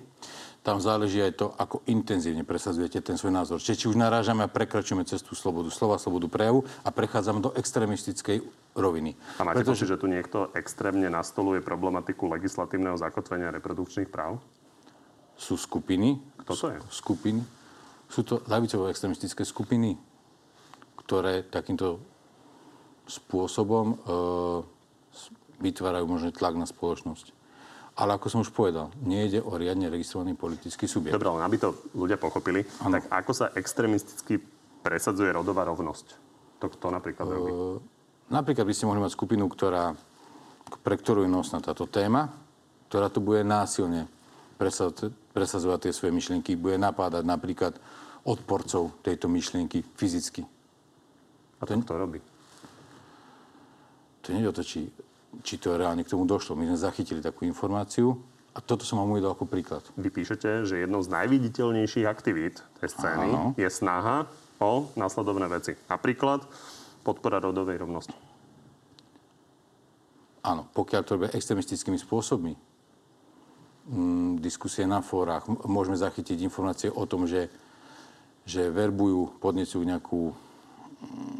[0.60, 3.64] Tam záleží aj to, ako intenzívne presadzujete ten svoj názor.
[3.64, 8.44] Čiže či už narážame a prekračujeme cestu slobodu slova, slobodu prejavu a prechádzame do extrémistickej
[8.76, 9.16] roviny.
[9.40, 9.88] A máte Pretože...
[9.88, 14.44] pocit, že tu niekto extrémne nastoluje problematiku legislatívneho zakotvenia reprodukčných práv?
[15.40, 16.20] Sú skupiny.
[16.44, 16.78] Kto to je?
[16.92, 17.40] Skupiny.
[18.12, 19.96] Sú to lavicovo extrémistické skupiny,
[21.08, 22.04] ktoré takýmto
[23.10, 23.96] spôsobom e,
[25.60, 27.36] vytvárajú možno tlak na spoločnosť.
[28.00, 31.20] Ale ako som už povedal, nejde o riadne registrovaný politický subjekt.
[31.20, 32.96] Dobre, ale aby to ľudia pochopili, ano.
[32.96, 34.40] tak ako sa extrémisticky
[34.80, 36.08] presadzuje rodová rovnosť?
[36.64, 37.52] To kto napríklad e, robí?
[38.30, 39.92] Napríklad by ste mohli mať skupinu, ktorá,
[40.86, 42.30] pre ktorú je nosná táto téma,
[42.88, 44.06] ktorá tu bude násilne
[45.34, 47.74] presadzovať tie svoje myšlienky, bude napádať napríklad
[48.28, 50.46] odporcov tejto myšlienky fyzicky.
[51.60, 52.20] A to kto robí?
[54.30, 54.86] To nie je o to, či,
[55.42, 56.54] či to reálne k tomu došlo.
[56.54, 58.14] My sme zachytili takú informáciu
[58.54, 59.82] a toto som vám uvedol ako príklad.
[59.98, 63.58] Vy píšete, že jednou z najviditeľnejších aktivít tej scény Áno.
[63.58, 64.30] je snaha
[64.62, 65.74] o následovné veci.
[65.90, 66.46] Napríklad
[67.02, 68.14] podpora rodovej rovnosti.
[70.46, 72.54] Áno, pokiaľ to robia extremistickými spôsobmi,
[73.90, 77.50] mm, diskusie na fórach, môžeme zachytiť informácie o tom, že,
[78.46, 80.32] že verbujú, podnecujú nejakú
[81.02, 81.39] mm,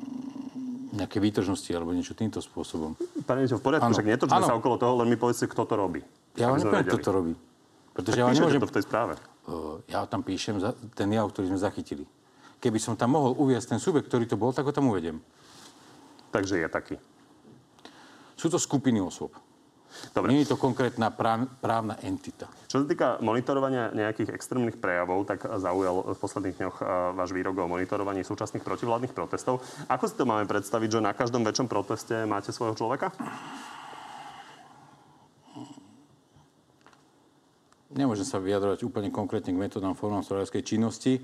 [0.90, 2.98] nejaké výtržnosti alebo niečo týmto spôsobom.
[3.26, 3.96] Pane v poriadku, Áno.
[3.96, 6.02] však netočme sa okolo toho, len mi povedzte, kto to robí.
[6.38, 7.34] Ja vám nepoviem, kto to robí.
[7.94, 8.62] Pretože Tak ja vám nemôžem...
[8.62, 9.14] to v tej správe.
[9.90, 10.62] Ja tam píšem
[10.94, 12.06] ten jav, ktorý sme zachytili.
[12.60, 15.18] Keby som tam mohol uviesť ten subjekt, ktorý to bol, tak ho tam uvediem.
[16.30, 16.96] Takže je taký.
[18.38, 19.34] Sú to skupiny osôb.
[20.14, 20.34] Dobre.
[20.34, 22.48] Nie je to konkrétna práv, právna entita.
[22.70, 26.86] Čo sa týka monitorovania nejakých extrémnych prejavov, tak zaujal v posledných dňoch eh,
[27.18, 29.66] váš výrok o monitorovaní súčasných protivládnych protestov.
[29.90, 33.10] Ako si to máme predstaviť, že na každom väčšom proteste máte svojho človeka?
[37.90, 41.18] Nemôžem sa vyjadrovať úplne konkrétne k metodám formám spravodajskej činnosti.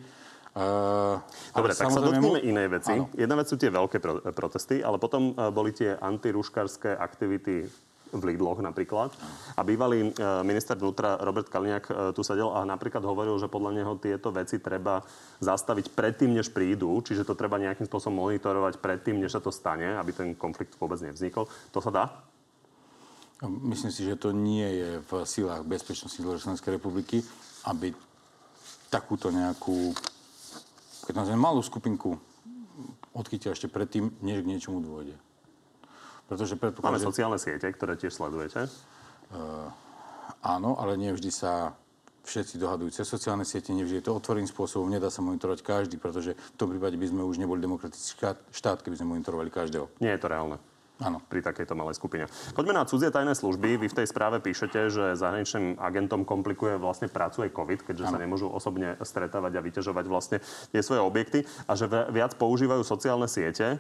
[0.56, 1.19] Uh,
[1.51, 2.95] Dobre, tak sa dotkneme inej veci.
[2.95, 3.12] Áno.
[3.12, 7.75] Jedna vec sú tie veľké pro- protesty, ale potom eh, boli tie antiruškarské aktivity v
[8.13, 9.15] Lidloch napríklad.
[9.57, 13.71] A bývalý eh, minister vnútra Robert Kaliňák eh, tu sedel a napríklad hovoril, že podľa
[13.81, 15.01] neho tieto veci treba
[15.41, 19.97] zastaviť predtým, než prídu, čiže to treba nejakým spôsobom monitorovať predtým, než sa to stane,
[19.97, 21.49] aby ten konflikt vôbec nevznikol.
[21.73, 22.05] To sa dá?
[23.43, 27.19] Myslím si, že to nie je v silách bezpečnosti Slovenskej republiky,
[27.67, 27.91] aby
[28.87, 29.91] takúto nejakú,
[31.03, 32.15] keď nazvem malú skupinku,
[33.11, 35.24] odchytil ešte predtým, než k niečomu dôjde.
[36.25, 38.65] Pretože Máme že sociálne siete, ktoré tiež sledujete.
[40.41, 41.73] áno, ale nevždy sa
[42.25, 46.33] všetci dohadujú cez sociálne siete, nevždy je to otvoreným spôsobom, nedá sa monitorovať každý, pretože
[46.33, 49.85] v tom prípade by sme už neboli demokratický štát, keby sme monitorovali každého.
[50.01, 50.57] Nie je to reálne
[50.97, 51.21] Áno.
[51.21, 52.25] pri takejto malej skupine.
[52.57, 53.77] Poďme na cudzie tajné služby.
[53.77, 58.17] Vy v tej správe píšete, že zahraničným agentom komplikuje vlastne prácu aj COVID, keďže sa
[58.17, 60.38] nemôžu osobne stretávať a vyťažovať vlastne
[60.73, 63.77] tie svoje objekty a že vi- viac používajú sociálne siete.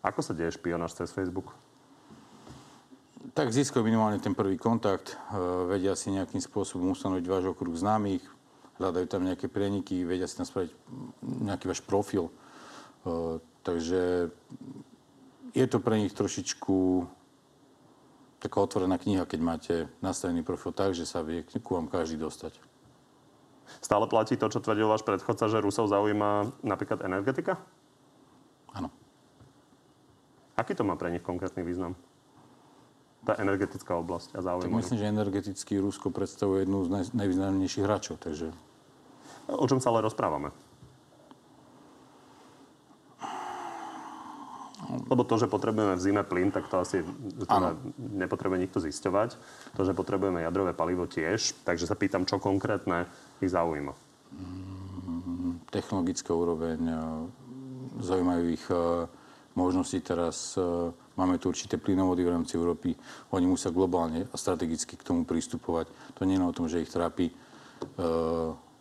[0.00, 1.52] Ako sa deje špionáž cez Facebook?
[3.36, 8.24] Tak získajú minimálne ten prvý kontakt, e, vedia si nejakým spôsobom ustanoviť váš okruh známych,
[8.80, 10.72] hľadajú tam nejaké prieniky, vedia si tam spraviť
[11.20, 12.32] nejaký váš profil.
[12.32, 12.32] E,
[13.60, 14.32] takže
[15.52, 17.04] je to pre nich trošičku
[18.40, 22.56] taká otvorená kniha, keď máte nastavený profil tak, že sa vie ku vám každý dostať.
[23.84, 27.60] Stále platí to, čo tvrdil váš predchodca, že Rusov zaujíma napríklad energetika?
[30.60, 31.96] Aký to má pre nich konkrétny význam?
[33.24, 34.76] Tá energetická oblasť a Tak záujem.
[34.76, 38.52] myslím, že energeticky Rusko predstavuje jednu z naj, najvýznamnejších hráčov, takže
[39.50, 40.54] O čom sa ale rozprávame?
[45.10, 47.06] Lebo to, že potrebujeme v zime plyn, tak to asi
[47.46, 49.38] teda nepotrebuje nikto zisťovať.
[49.78, 51.62] To, že potrebujeme jadrové palivo tiež.
[51.62, 53.06] Takže sa pýtam, čo konkrétne
[53.38, 53.94] ich zaujíma.
[55.70, 56.98] technologická úroveň, e,
[58.02, 59.06] zaujímajú ich e,
[59.60, 60.56] možnosti teraz.
[60.56, 62.96] e, Máme tu určité plynovody v rámci Európy.
[63.36, 65.92] Oni musia globálne a strategicky k tomu pristupovať.
[66.16, 67.34] To nie je o tom, že ich trápi e,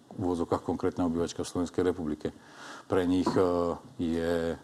[0.09, 2.31] v úvodzokách konkrétna obyvačka v Slovenskej republike.
[2.87, 3.43] Pre nich e,
[3.99, 4.55] je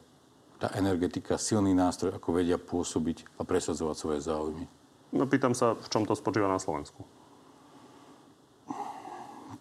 [0.56, 4.65] tá energetika silný nástroj, ako vedia pôsobiť a presadzovať svoje záujmy.
[5.12, 7.04] No pýtam sa, v čom to spočíva na Slovensku.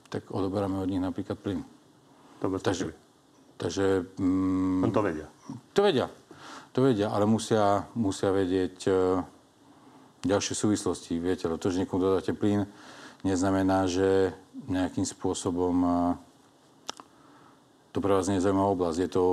[0.08, 1.66] Tak odoberáme od nich napríklad plyn.
[2.44, 2.92] Bez Takže,
[3.56, 5.26] takže mm, to vedia.
[5.72, 6.06] To vedia.
[6.74, 8.92] To vedia, ale musia, musia vedieť e,
[10.26, 11.22] ďalšie súvislosti.
[11.22, 12.66] Viete, to, že niekomu dodáte plyn,
[13.22, 14.34] neznamená, že
[14.66, 15.94] nejakým spôsobom e,
[17.94, 18.98] to pre vás nie je zaujímavá oblasť.
[19.06, 19.24] Je to,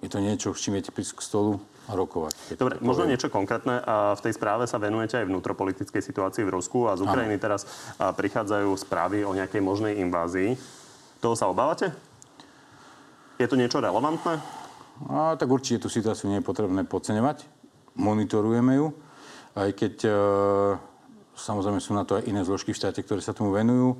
[0.00, 2.56] je to niečo, s čím viete prísť k stolu a rokovať.
[2.56, 3.84] Dobre, možno niečo konkrétne.
[3.84, 7.68] A v tej správe sa venujete aj vnútropolitickej situácii v Rusku a z Ukrajiny teraz
[8.00, 10.56] a, prichádzajú správy o nejakej možnej invázii.
[11.20, 11.92] Toho sa obávate?
[13.36, 14.63] Je to niečo relevantné?
[15.10, 17.44] A, tak určite tú situáciu nie je potrebné podceňovať.
[17.98, 18.94] Monitorujeme ju,
[19.54, 20.10] aj keď e,
[21.34, 23.98] samozrejme sú na to aj iné zložky v štáte, ktoré sa tomu venujú.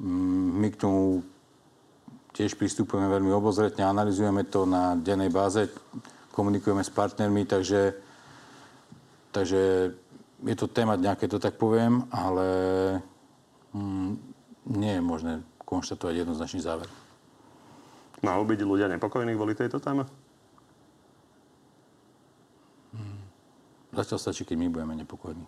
[0.00, 1.24] Mm, My k tomu
[2.32, 5.68] tiež pristupujeme veľmi obozretne, analizujeme to na dennej báze,
[6.32, 7.92] komunikujeme s partnermi, takže,
[9.34, 9.60] takže
[10.40, 12.48] je to téma keď to tak poviem, ale
[13.76, 14.10] mm,
[14.72, 15.32] nie je možné
[15.64, 16.88] konštatovať jednoznačný záver.
[18.20, 20.04] Majú byť ľudia nepokojní kvôli tejto téme?
[23.90, 25.42] Zatiaľ stačí, keď my budeme nepokojní.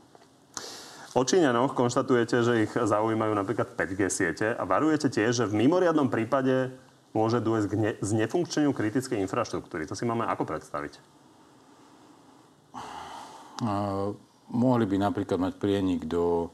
[1.12, 6.08] O Číňanoch konštatujete, že ich zaujímajú napríklad 5G siete a varujete tiež, že v mimoriadnom
[6.08, 6.72] prípade
[7.12, 9.84] môže dôjsť k ne- znefunkčeniu kritickej infraštruktúry.
[9.84, 10.96] To si máme ako predstaviť?
[13.62, 14.16] Uh,
[14.48, 16.48] mohli by napríklad mať prienik do,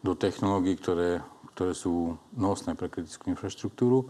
[0.00, 1.20] do technológií, ktoré,
[1.52, 4.06] ktoré sú nosné pre kritickú infraštruktúru.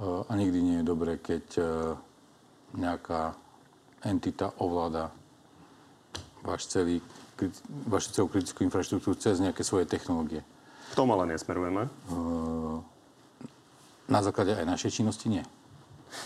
[0.00, 1.66] A nikdy nie je dobré, keď uh,
[2.72, 3.36] nejaká
[4.00, 5.12] entita ovláda
[6.40, 7.04] váš celý,
[7.88, 10.40] vašu celú kritickú infraštruktúru cez nejaké svoje technológie.
[10.90, 11.86] K tomu ale nesmerujeme.
[14.10, 15.44] na základe aj našej činnosti nie.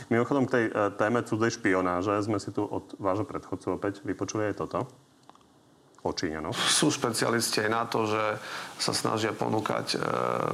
[0.08, 4.48] Mimochodom k tej e, téme cudzej špionáže sme si tu od vášho predchodcu opäť vypočuli
[4.48, 4.88] aj toto.
[6.04, 6.52] O Číňanoch.
[6.52, 8.36] Sú špecialisti aj na to, že
[8.76, 9.98] sa snažia ponúkať e,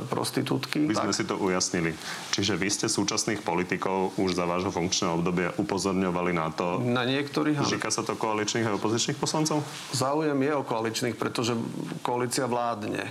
[0.07, 0.87] prostitútky.
[0.87, 1.91] My sme si to ujasnili.
[2.31, 7.67] Čiže vy ste súčasných politikov už za vášho funkčného obdobia upozorňovali na to, Na niektorých,
[7.67, 9.67] Týka sa to koaličných a opozičných poslancov?
[9.91, 11.59] záujem je o koaličných, pretože
[12.07, 13.11] koalícia vládne.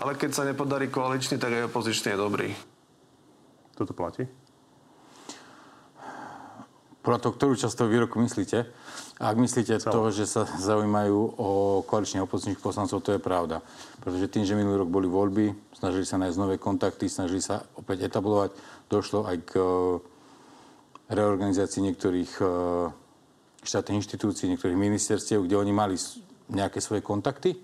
[0.00, 2.48] Ale keď sa nepodarí koaličný, tak aj opozičný je dobrý.
[3.76, 4.24] Toto platí?
[7.04, 8.64] Podľa toho, ktorú časť toho výroku myslíte?
[9.20, 9.92] Ak myslíte Celé.
[9.92, 11.48] to, že sa zaujímajú o
[11.84, 13.60] koaličných opozičných poslancov, to je pravda.
[14.00, 18.08] Pretože tým, že minulý rok boli voľby, snažili sa nájsť nové kontakty, snažili sa opäť
[18.08, 18.56] etablovať,
[18.88, 19.64] došlo aj k e,
[21.12, 22.44] reorganizácii niektorých e,
[23.60, 26.00] štátnych inštitúcií, niektorých ministerstiev, kde oni mali
[26.48, 27.60] nejaké svoje kontakty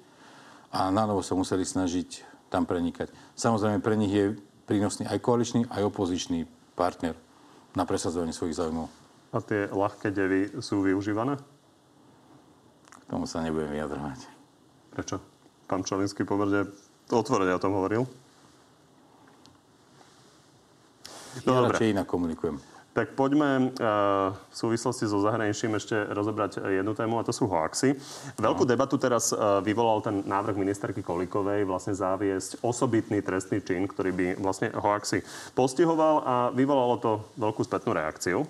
[0.76, 3.08] a na novo sa museli snažiť tam prenikať.
[3.32, 4.36] Samozrejme, pre nich je
[4.68, 6.44] prínosný aj koaličný, aj opozičný
[6.76, 7.16] partner
[7.72, 9.05] na presadzovanie svojich záujmov.
[9.34, 11.38] A tie ľahké devy sú využívané?
[12.90, 14.18] K tomu sa nebudem vyjadrovať.
[14.94, 15.16] Prečo?
[15.66, 16.70] Pán Čolinský pomerne
[17.10, 18.06] otvorene o tom hovoril.
[21.44, 21.76] No Ja dobre.
[21.76, 22.56] radšej inak komunikujem.
[22.96, 27.44] Tak poďme uh, v súvislosti so zahraničím ešte rozobrať eh, jednu tému, a to sú
[27.44, 27.92] hoaxy.
[28.40, 34.16] Veľkú debatu teraz uh, vyvolal ten návrh ministerky Kolikovej vlastne zaviesť osobitný trestný čin, ktorý
[34.16, 35.20] by vlastne hoaxy
[35.52, 38.48] postihoval a vyvolalo to veľkú spätnú reakciu.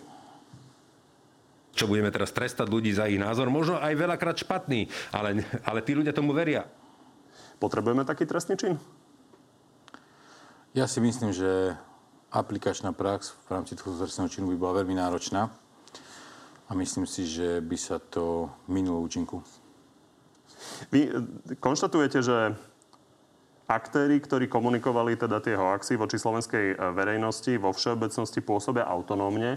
[1.77, 3.53] Čo budeme teraz trestať ľudí za ich názor?
[3.53, 6.65] Možno aj veľakrát špatný, ale, ale tí ľudia tomu veria.
[7.61, 8.81] Potrebujeme taký trestný čin?
[10.73, 11.77] Ja si myslím, že
[12.33, 15.49] aplikačná prax v rámci tohto trestného činu by bola veľmi náročná
[16.69, 19.41] a myslím si, že by sa to minulo účinku.
[20.93, 21.13] Vy eh,
[21.57, 22.57] konštatujete, že
[23.67, 29.57] aktéry, ktorí komunikovali teda tie hoaxy voči slovenskej eh, verejnosti vo všeobecnosti pôsobia autonómne,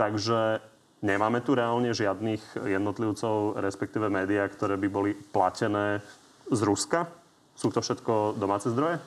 [0.00, 0.71] takže
[1.02, 6.00] nemáme tu reálne žiadnych jednotlivcov, respektíve médiá, ktoré by boli platené
[6.48, 7.10] z Ruska?
[7.58, 9.02] Sú to všetko domáce zdroje?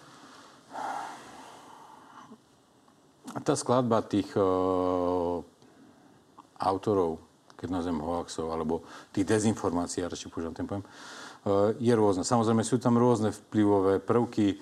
[3.44, 4.42] Tá skladba tých e,
[6.62, 7.20] autorov,
[7.60, 10.90] keď nazvem hoaxov, alebo tých dezinformácií, ja radšej používam ten pojem, e,
[11.84, 12.24] je rôzna.
[12.24, 14.56] Samozrejme sú tam rôzne vplyvové prvky.
[14.56, 14.58] E,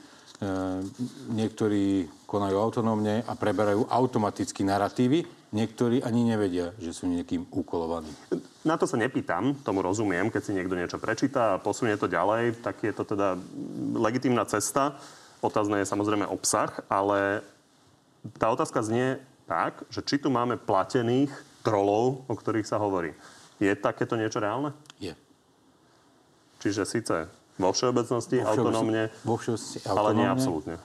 [1.38, 5.43] niektorí konajú autonómne a preberajú automaticky narratívy.
[5.54, 8.10] Niektorí ani nevedia, že sú niekým úkolovaní.
[8.66, 12.58] Na to sa nepýtam, tomu rozumiem, keď si niekto niečo prečíta a posunie to ďalej,
[12.66, 13.38] tak je to teda
[13.94, 14.98] legitímna cesta.
[15.46, 17.46] Otázne je samozrejme obsah, ale
[18.42, 21.30] tá otázka znie tak, že či tu máme platených
[21.62, 23.14] trolov, o ktorých sa hovorí.
[23.62, 24.74] Je takéto niečo reálne?
[24.98, 25.14] Je.
[26.66, 27.30] Čiže síce
[27.62, 30.34] vo všeobecnosti, Vo všeobecnosti- autonómne, vo všeobecnosti ale nie autonómne.
[30.34, 30.76] absolútne.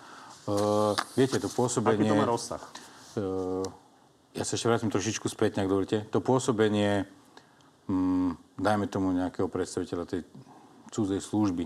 [0.44, 2.04] Uh, viete, to Aký pôsobenie...
[2.04, 2.61] to má rozsah?
[3.16, 3.64] Uh,
[4.37, 6.05] ja sa ešte vrátim trošičku späť, ak dovolíte.
[6.12, 7.09] To pôsobenie,
[7.88, 10.21] mm, dajme tomu nejakého predstaviteľa tej
[10.93, 11.64] cudzej služby,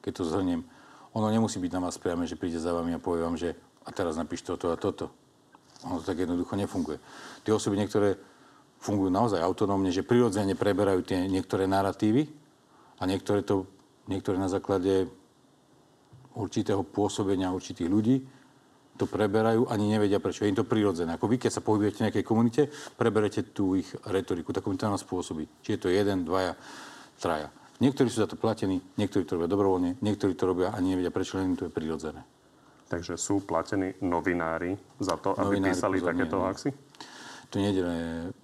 [0.00, 0.64] keď to zhrniem,
[1.10, 3.90] ono nemusí byť na vás priame, že príde za vami a povie vám, že a
[3.90, 5.10] teraz napíš toto a toto.
[5.88, 7.00] Ono to tak jednoducho nefunguje.
[7.42, 8.20] Tie osoby niektoré
[8.80, 12.28] fungujú naozaj autonómne, že prirodzene preberajú tie niektoré narratívy
[13.00, 13.64] a niektoré, to,
[14.08, 15.08] niektoré na základe
[16.36, 18.16] určitého pôsobenia určitých ľudí
[19.00, 20.44] to preberajú, ani nevedia prečo.
[20.44, 21.16] Je im to prirodzené.
[21.16, 22.62] Ako vy, keď sa pohybujete v nejakej komunite,
[23.00, 24.52] preberete tú ich retoriku.
[24.52, 25.48] Takú to nás spôsobí.
[25.64, 26.52] Či je to jeden, dvaja,
[27.16, 27.48] traja.
[27.80, 31.40] Niektorí sú za to platení, niektorí to robia dobrovoľne, niektorí to robia ani nevedia prečo,
[31.40, 32.20] len im to je prirodzené.
[32.92, 36.70] Takže sú platení novinári za to, aby Novinári, písali pozor, takéto nie, hoaxy?
[37.50, 37.82] To nejde,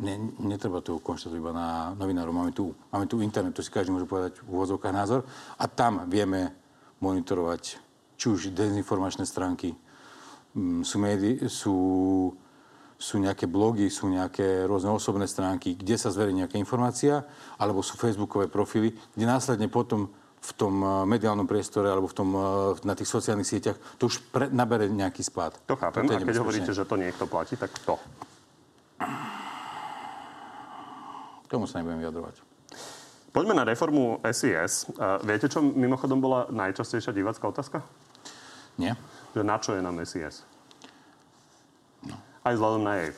[0.01, 2.33] ne, netreba to konštatovať iba na novinárov.
[2.33, 5.21] Máme tu, máme tu internet, to si každý môže povedať v úvodzovkách názor.
[5.61, 6.57] A tam vieme
[7.05, 7.63] monitorovať
[8.17, 9.77] či už dezinformačné stránky,
[10.83, 11.77] sú, médi, sú,
[12.97, 17.29] sú nejaké blogy, sú nejaké rôzne osobné stránky, kde sa zverí nejaká informácia,
[17.61, 20.09] alebo sú facebookové profily, kde následne potom
[20.47, 22.41] v tom eh, mediálnom priestore alebo v tom, eh,
[22.87, 25.59] na tých sociálnych sieťach to už pre, nabere nejaký spád.
[25.67, 26.07] To chápem.
[26.07, 27.99] A keď hovoríte, že to niekto platí, tak kto?
[31.47, 32.43] K tomu sa nebudem vyjadrovať.
[33.31, 34.89] Poďme na reformu SIS.
[34.97, 37.85] A viete, čo mimochodom bola najčastejšia divácká otázka?
[38.81, 38.97] Nie?
[39.37, 40.49] Že na čo je nám SIS?
[42.41, 43.11] Aj vzhľadom na jej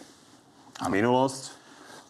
[0.90, 1.54] minulosť,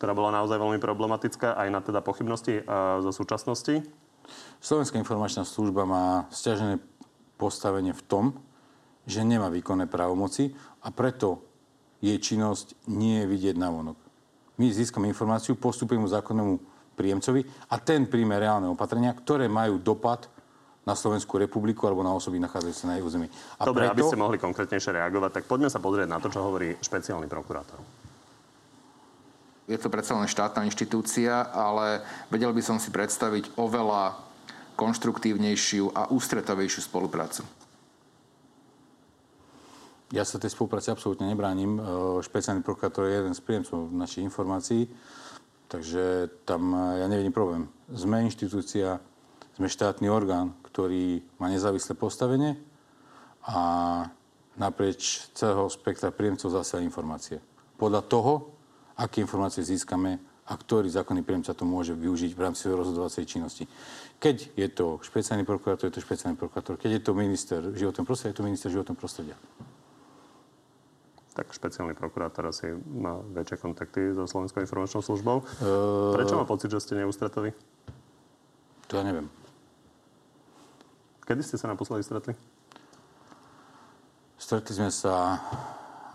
[0.01, 3.85] ktorá bola naozaj veľmi problematická, aj na teda pochybnosti a zo súčasnosti.
[4.65, 6.81] Slovenská informačná služba má stiažené
[7.37, 8.25] postavenie v tom,
[9.05, 11.45] že nemá výkonné právomoci a preto
[12.01, 14.01] jej činnosť nie je vidieť na vonok.
[14.57, 16.55] My získame informáciu, postupujeme zákonnému
[16.97, 20.33] príjemcovi a ten príjme reálne opatrenia, ktoré majú dopad
[20.89, 23.29] na Slovenskú republiku alebo na osoby nachádzajúce na jej území.
[23.61, 23.93] A Dobre, preto...
[23.93, 27.77] aby ste mohli konkrétnejšie reagovať, tak poďme sa pozrieť na to, čo hovorí špeciálny prokurátor.
[29.69, 32.01] Je to predsa len štátna inštitúcia, ale
[32.33, 34.17] vedel by som si predstaviť oveľa
[34.81, 37.45] konštruktívnejšiu a ústretovejšiu spoluprácu.
[40.09, 41.77] Ja sa tej spolupráci absolútne nebránim.
[41.77, 41.81] E,
[42.25, 44.89] špeciálny prokurátor je jeden z príjemcov našich informácií,
[45.69, 47.69] takže tam e, ja nevidím problém.
[47.93, 49.05] Sme inštitúcia,
[49.59, 52.55] sme štátny orgán, ktorý má nezávislé postavenie
[53.43, 53.59] a
[54.55, 57.43] naprieč celého spektra príjemcov zase informácie.
[57.75, 58.55] Podľa toho,
[58.95, 63.67] aké informácie získame a ktorý zákonný príjemca to môže využiť v rámci rozhodovacej činnosti.
[64.23, 66.79] Keď je to špeciálny prokurátor, je to špeciálny prokurátor.
[66.79, 69.37] Keď je to minister životného prostredia, je to minister životného prostredia
[71.39, 75.47] tak špeciálny prokurátor asi má väčšie kontakty so Slovenskou informačnou službou.
[75.63, 76.11] Uh...
[76.19, 77.55] Prečo má pocit, že ste neústretoví?
[78.91, 79.38] To ja neviem.
[81.29, 82.33] Kedy ste sa naposledy stretli?
[84.41, 85.37] Stretli sme sa,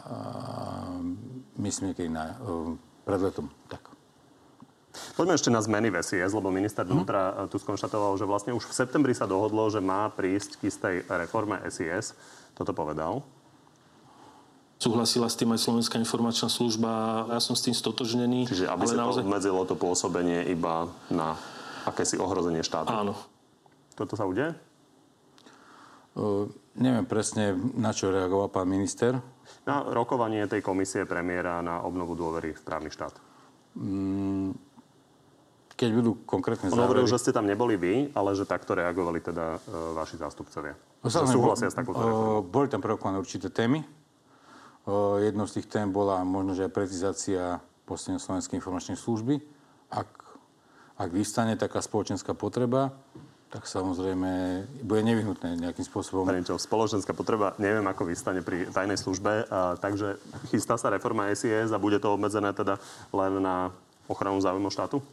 [0.09, 0.97] uh,
[1.61, 2.73] myslím, niekedy na, uh,
[3.05, 3.45] pred letom.
[3.69, 3.93] Tak.
[5.13, 8.65] Poďme ešte na zmeny v SIS, lebo minister vnútra uh tu skonštatoval, že vlastne už
[8.65, 12.17] v septembri sa dohodlo, že má prísť k istej reforme SIS.
[12.57, 13.21] Toto povedal.
[14.81, 17.25] Súhlasila s tým aj Slovenská informačná služba.
[17.29, 18.49] Ja som s tým stotožnený.
[18.49, 19.21] Čiže aby sa naozaj...
[19.21, 21.37] to obmedzilo to pôsobenie iba na
[21.85, 22.89] akési ohrozenie štátu.
[22.89, 23.13] Áno.
[23.93, 24.57] Toto sa udeje?
[26.13, 26.45] Uh,
[26.77, 29.17] neviem presne, na čo reagoval pán minister.
[29.65, 33.13] Na rokovanie tej komisie premiéra na obnovu dôvery v právny štát.
[33.73, 34.53] Mm,
[35.73, 37.01] keď budú konkrétne On závery...
[37.01, 40.77] hovoril, že ste tam neboli vy, ale že takto reagovali teda uh, vaši zástupcovia.
[41.01, 43.83] No, súhlasia s takouto uh, Boli tam prerokované určité témy
[45.19, 49.39] Jednou z tých tém bola možno, že aj precizácia postavenia Slovenskej informačnej služby.
[49.87, 50.11] Ak,
[50.99, 52.91] ak vystane taká spoločenská potreba,
[53.53, 56.25] tak samozrejme bude nevyhnutné nejakým spôsobom.
[56.25, 60.17] Pani čo, spoločenská potreba, neviem, ako vystane pri tajnej službe, a, takže
[60.49, 62.81] chystá sa reforma SIS a bude to obmedzené teda
[63.13, 63.69] len na
[64.09, 65.05] ochranu záujmov štátu?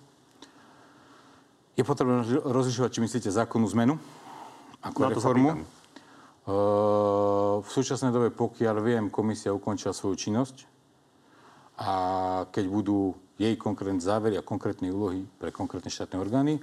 [1.77, 4.01] Je potrebné rozlišovať, či myslíte zákonnú zmenu
[4.81, 5.51] ako no, reformu.
[7.61, 10.65] V súčasnej dobe, pokiaľ viem, komisia ukončila svoju činnosť
[11.77, 11.93] a
[12.49, 16.57] keď budú jej konkrétne závery a konkrétne úlohy pre konkrétne štátne orgány,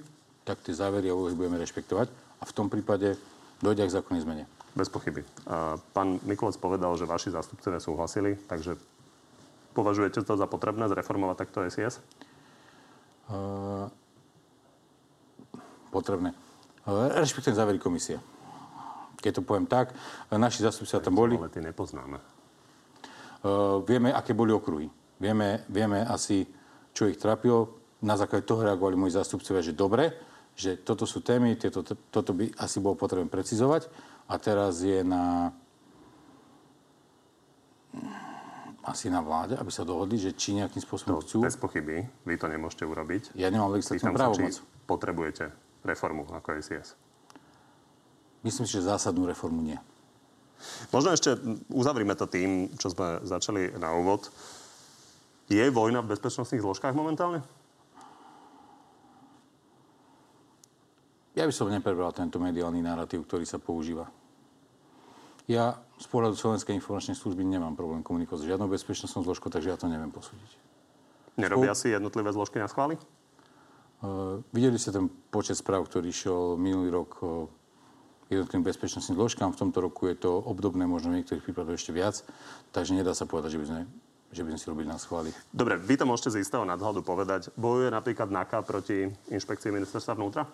[0.48, 2.08] tak tie závery a úlohy budeme rešpektovať
[2.40, 3.20] a v tom prípade
[3.60, 4.44] dojde k zákonnej zmene.
[4.72, 5.20] Bez pochyby.
[5.92, 8.80] Pán Mikulec povedal, že vaši zástupcovia súhlasili, takže
[9.76, 12.00] považujete to za potrebné zreformovať takto SIS?
[13.28, 13.92] Uh,
[15.92, 16.32] potrebné.
[16.88, 18.16] Rešpektujem závery komisie
[19.18, 19.92] keď to poviem tak.
[20.30, 21.34] Naši zastupcovia tam boli.
[21.34, 22.18] Ale tie nepoznáme.
[23.38, 24.90] Uh, vieme, aké boli okruhy.
[25.18, 26.46] Vieme, vieme asi,
[26.94, 27.78] čo ich trápilo.
[28.02, 30.14] Na základe toho reagovali moji zastupcovia, že dobre,
[30.58, 33.86] že toto sú témy, tieto, toto by asi bolo potrebné precizovať.
[34.26, 35.54] A teraz je na
[38.88, 41.36] asi na vláde, aby sa dohodli, že či nejakým spôsobom to, chcú...
[41.44, 43.36] Bez pochyby, vy to nemôžete urobiť.
[43.36, 44.64] Ja nemám legislatívnu právomoc.
[44.88, 45.52] potrebujete
[45.84, 46.96] reformu ako SIS.
[48.40, 49.76] Myslím si, že zásadnú reformu nie.
[50.90, 51.36] Možno ešte
[51.70, 54.32] uzavrime to tým, čo sme začali na úvod.
[55.52, 57.44] Je vojna v bezpečnostných zložkách momentálne?
[61.38, 64.10] Ja by som neprebral tento mediálny narratív, ktorý sa používa.
[65.46, 69.78] Ja z pohľadu Slovenskej informačnej služby nemám problém komunikovať s žiadnou bezpečnostnou zložkou, takže ja
[69.78, 70.50] to neviem posúdiť.
[71.38, 71.82] Nerobia Spolu...
[71.86, 72.98] si jednotlivé zložky na schvály?
[74.02, 77.46] Uh, videli ste ten počet správ, ktorý išiel minulý rok uh,
[78.34, 79.54] jednotlivým bezpečnostným zložkám.
[79.54, 82.18] V tomto roku je to obdobné, možno v niektorých prípadoch ešte viac.
[82.74, 83.80] Takže nedá sa povedať, že by sme
[84.28, 85.32] že by sme si robili na schváli.
[85.48, 87.48] Dobre, vy to môžete z istého nadhľadu povedať.
[87.56, 90.44] Bojuje napríklad NAKA proti inšpekcii ministerstva vnútra?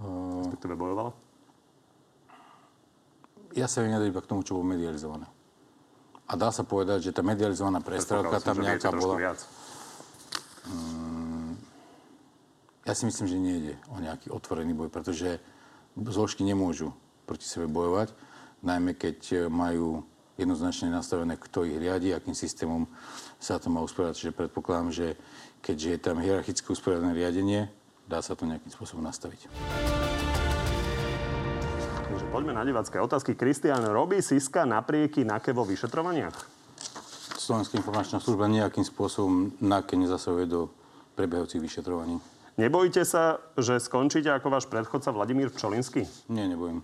[0.00, 1.12] Respektíve bojovala?
[3.52, 5.26] Ja sa viem iba k tomu, čo bolo medializované.
[6.30, 9.18] A dá sa povedať, že tá medializovaná prestrelka tam nejaká bola...
[9.18, 9.40] Viac.
[10.70, 11.58] Um,
[12.86, 15.42] ja si myslím, že nejde o nejaký otvorený boj, pretože
[15.98, 16.94] zložky nemôžu
[17.26, 18.14] proti sebe bojovať,
[18.62, 20.06] najmä keď e, majú
[20.38, 22.88] jednoznačne nastavené, kto ich riadi, akým systémom
[23.36, 24.16] sa to má usporiadať.
[24.16, 25.06] Čiže predpokladám, že
[25.60, 27.68] keďže je tam hierarchické usporiadané riadenie,
[28.10, 29.46] dá sa to nejakým spôsobom nastaviť.
[32.10, 33.38] Takže poďme na divacké otázky.
[33.38, 36.34] Kristián, robí Siska naprieky NAKE vo vyšetrovaniach?
[37.38, 40.60] Slovenská informačná služba nejakým spôsobom NAKE nezasahuje do
[41.14, 42.18] prebiehajúcich vyšetrovaní.
[42.58, 46.04] Nebojíte sa, že skončíte ako váš predchodca Vladimír Pčolinsky?
[46.26, 46.82] Nie, nebojím.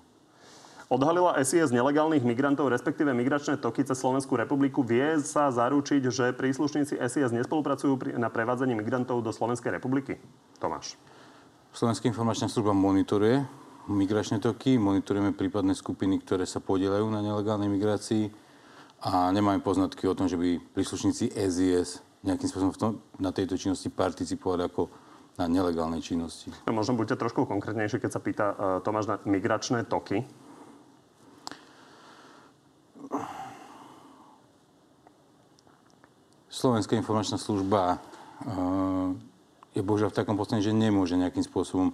[0.87, 4.87] Odhalila SIS nelegálnych migrantov, respektíve migračné toky cez Slovenskú republiku.
[4.87, 10.15] Vie sa zaručiť, že príslušníci SIS nespolupracujú na prevádzaní migrantov do Slovenskej republiky?
[10.63, 10.95] Tomáš.
[11.77, 13.45] Slovenská informačná služba monitoruje
[13.93, 18.33] migračné toky, monitorujeme prípadné skupiny, ktoré sa podielajú na nelegálnej migrácii
[19.05, 23.61] a nemáme poznatky o tom, že by príslušníci SIS nejakým spôsobom v tom, na tejto
[23.61, 24.89] činnosti participovali ako
[25.37, 26.49] na nelegálnej činnosti.
[26.65, 30.25] No, možno buďte trošku konkrétnejšie, keď sa pýta uh, Tomáš na migračné toky.
[36.49, 38.01] Slovenská informačná služba
[38.49, 39.36] uh,
[39.77, 41.93] je bohužiaľ v takom postavení, že nemôže nejakým spôsobom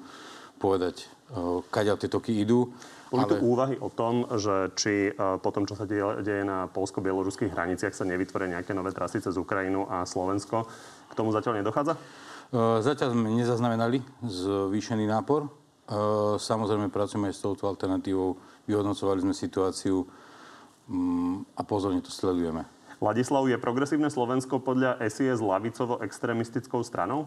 [0.63, 2.71] povedať, uh, kaďal tie toky idú.
[3.11, 3.31] Boli ale...
[3.35, 7.91] tu úvahy o tom, že či uh, po tom, čo sa deje, na polsko-bieloruských hraniciach,
[7.91, 10.71] sa nevytvoria nejaké nové trasy cez Ukrajinu a Slovensko.
[11.11, 11.99] K tomu zatiaľ nedochádza?
[12.85, 15.49] Zatiaľ sme nezaznamenali zvýšený nápor.
[16.37, 18.37] Samozrejme pracujeme aj s touto alternatívou.
[18.69, 20.05] Vyhodnocovali sme situáciu
[20.89, 22.69] mm, a pozorne to sledujeme.
[23.01, 27.27] Ladislav, je progresívne Slovensko podľa SIS lavicovo-extremistickou stranou?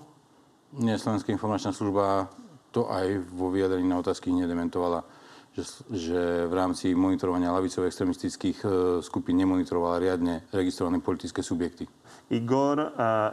[0.75, 2.27] Nie, Slovenská informačná služba
[2.75, 5.07] to aj vo vyjadrení na otázky nedementovala,
[5.55, 6.21] že, že
[6.51, 8.67] v rámci monitorovania lavicovo-extremistických e,
[8.99, 11.87] skupín nemonitorovala riadne registrované politické subjekty.
[12.27, 12.87] Igor, e,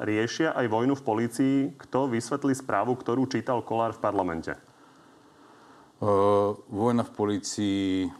[0.07, 1.55] riešia aj vojnu v polícii.
[1.75, 4.55] Kto vysvetlí správu, ktorú čítal Kolár v parlamente?
[6.03, 8.11] Uh, vojna v polícii,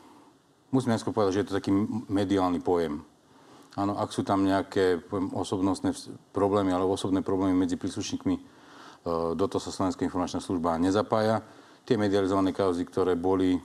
[0.71, 1.75] musím najskôr povedať, že je to taký
[2.07, 3.03] mediálny pojem.
[3.75, 5.91] Áno, ak sú tam nejaké poviem, osobnostné
[6.31, 8.43] problémy alebo osobné problémy medzi príslušníkmi, e,
[9.11, 11.43] do toho sa Slovenská informačná služba nezapája.
[11.83, 13.61] Tie medializované kauzy, ktoré boli e,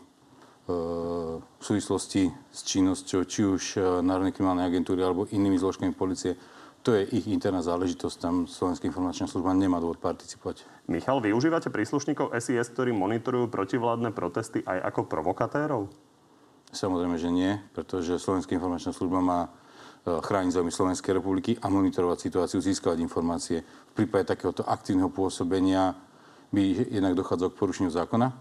[1.38, 6.34] v súvislosti s činnosťou či už e, Národnej kriminálnej agentúry alebo inými zložkami policie,
[6.82, 10.66] to je ich interná záležitosť, tam Slovenská informačná služba nemá dôvod participovať.
[10.90, 15.92] Michal, využívate príslušníkov SIS, ktorí monitorujú protivládne protesty aj ako provokatérov?
[16.74, 19.67] Samozrejme, že nie, pretože Slovenská informačná služba má E,
[20.08, 23.62] chrániť záujmy Slovenskej republiky a monitorovať situáciu, získavať informácie.
[23.64, 25.94] V prípade takéhoto aktívneho pôsobenia
[26.56, 28.32] by jednak dochádzalo k porušeniu zákona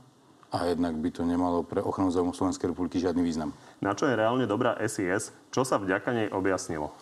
[0.54, 3.50] a jednak by to nemalo pre ochranu záujmu Slovenskej republiky žiadny význam.
[3.82, 5.34] Na čo je reálne dobrá SIS?
[5.50, 6.94] Čo sa vďaka nej objasnilo?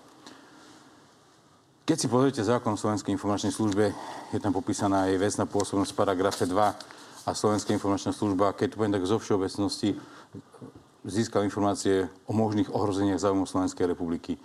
[1.84, 3.92] Keď si pozriete zákon o Slovenskej informačnej službe,
[4.32, 8.76] je tam popísaná aj vecná pôsobnosť v paragrafe 2 a Slovenská informačná služba, keď to
[8.80, 9.92] poviem tak zo všeobecnosti,
[11.04, 14.40] získal informácie o možných ohrozeniach záujmu Slovenskej republiky.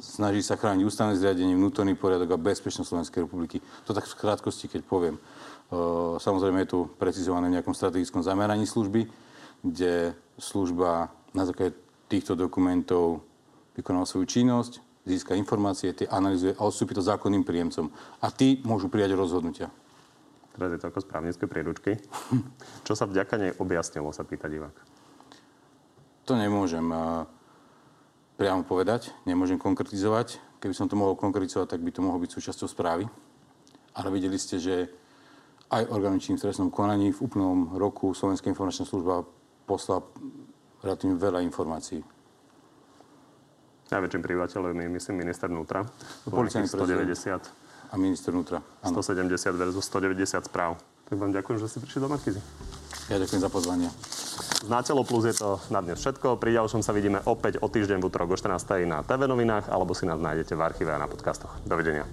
[0.00, 3.60] Snaží sa chrániť ústavné zriadenie, vnútorný poriadok a bezpečnosť Slovenskej republiky.
[3.88, 5.16] To tak v krátkosti, keď poviem.
[6.20, 9.08] Samozrejme je tu precizované v nejakom strategickom zameraní služby,
[9.64, 11.76] kde služba na základe
[12.06, 13.24] týchto dokumentov
[13.74, 17.92] vykonala svoju činnosť, získa informácie, tie analýzuje a odstúpi to zákonným príjemcom.
[18.22, 19.68] A tí môžu prijať rozhodnutia.
[20.56, 22.00] Teraz je to ako správnické príručky.
[22.86, 24.95] Čo sa vďaka nej objasnilo, sa pýta divák.
[26.26, 26.82] To nemôžem
[28.34, 30.42] priamo povedať, nemôžem konkretizovať.
[30.58, 33.06] Keby som to mohol konkretizovať, tak by to mohlo byť súčasťou správy.
[33.94, 34.90] Ale videli ste, že
[35.70, 39.22] aj v trestnom konaní v úplnom roku Slovenská informačná služba
[39.66, 40.02] poslala
[40.82, 42.02] relatívne veľa informácií.
[43.86, 45.86] Najväčším privateľom je, myslím, minister vnútra.
[46.26, 47.38] Policajný 190.
[47.90, 48.58] A minister vnútra.
[48.82, 50.74] 170 versus 190 správ.
[51.06, 52.40] Tak vám ďakujem, že ste prišli do Markizy.
[53.06, 53.88] Ja ďakujem za pozvanie.
[54.66, 56.42] Z Telo Plus je to na dnes všetko.
[56.42, 58.82] Pri ďalšom sa vidíme opäť o týždeň v útorok o 14.
[58.82, 61.54] na TV novinách alebo si nás nájdete v archíve a na podcastoch.
[61.62, 62.10] Dovidenia.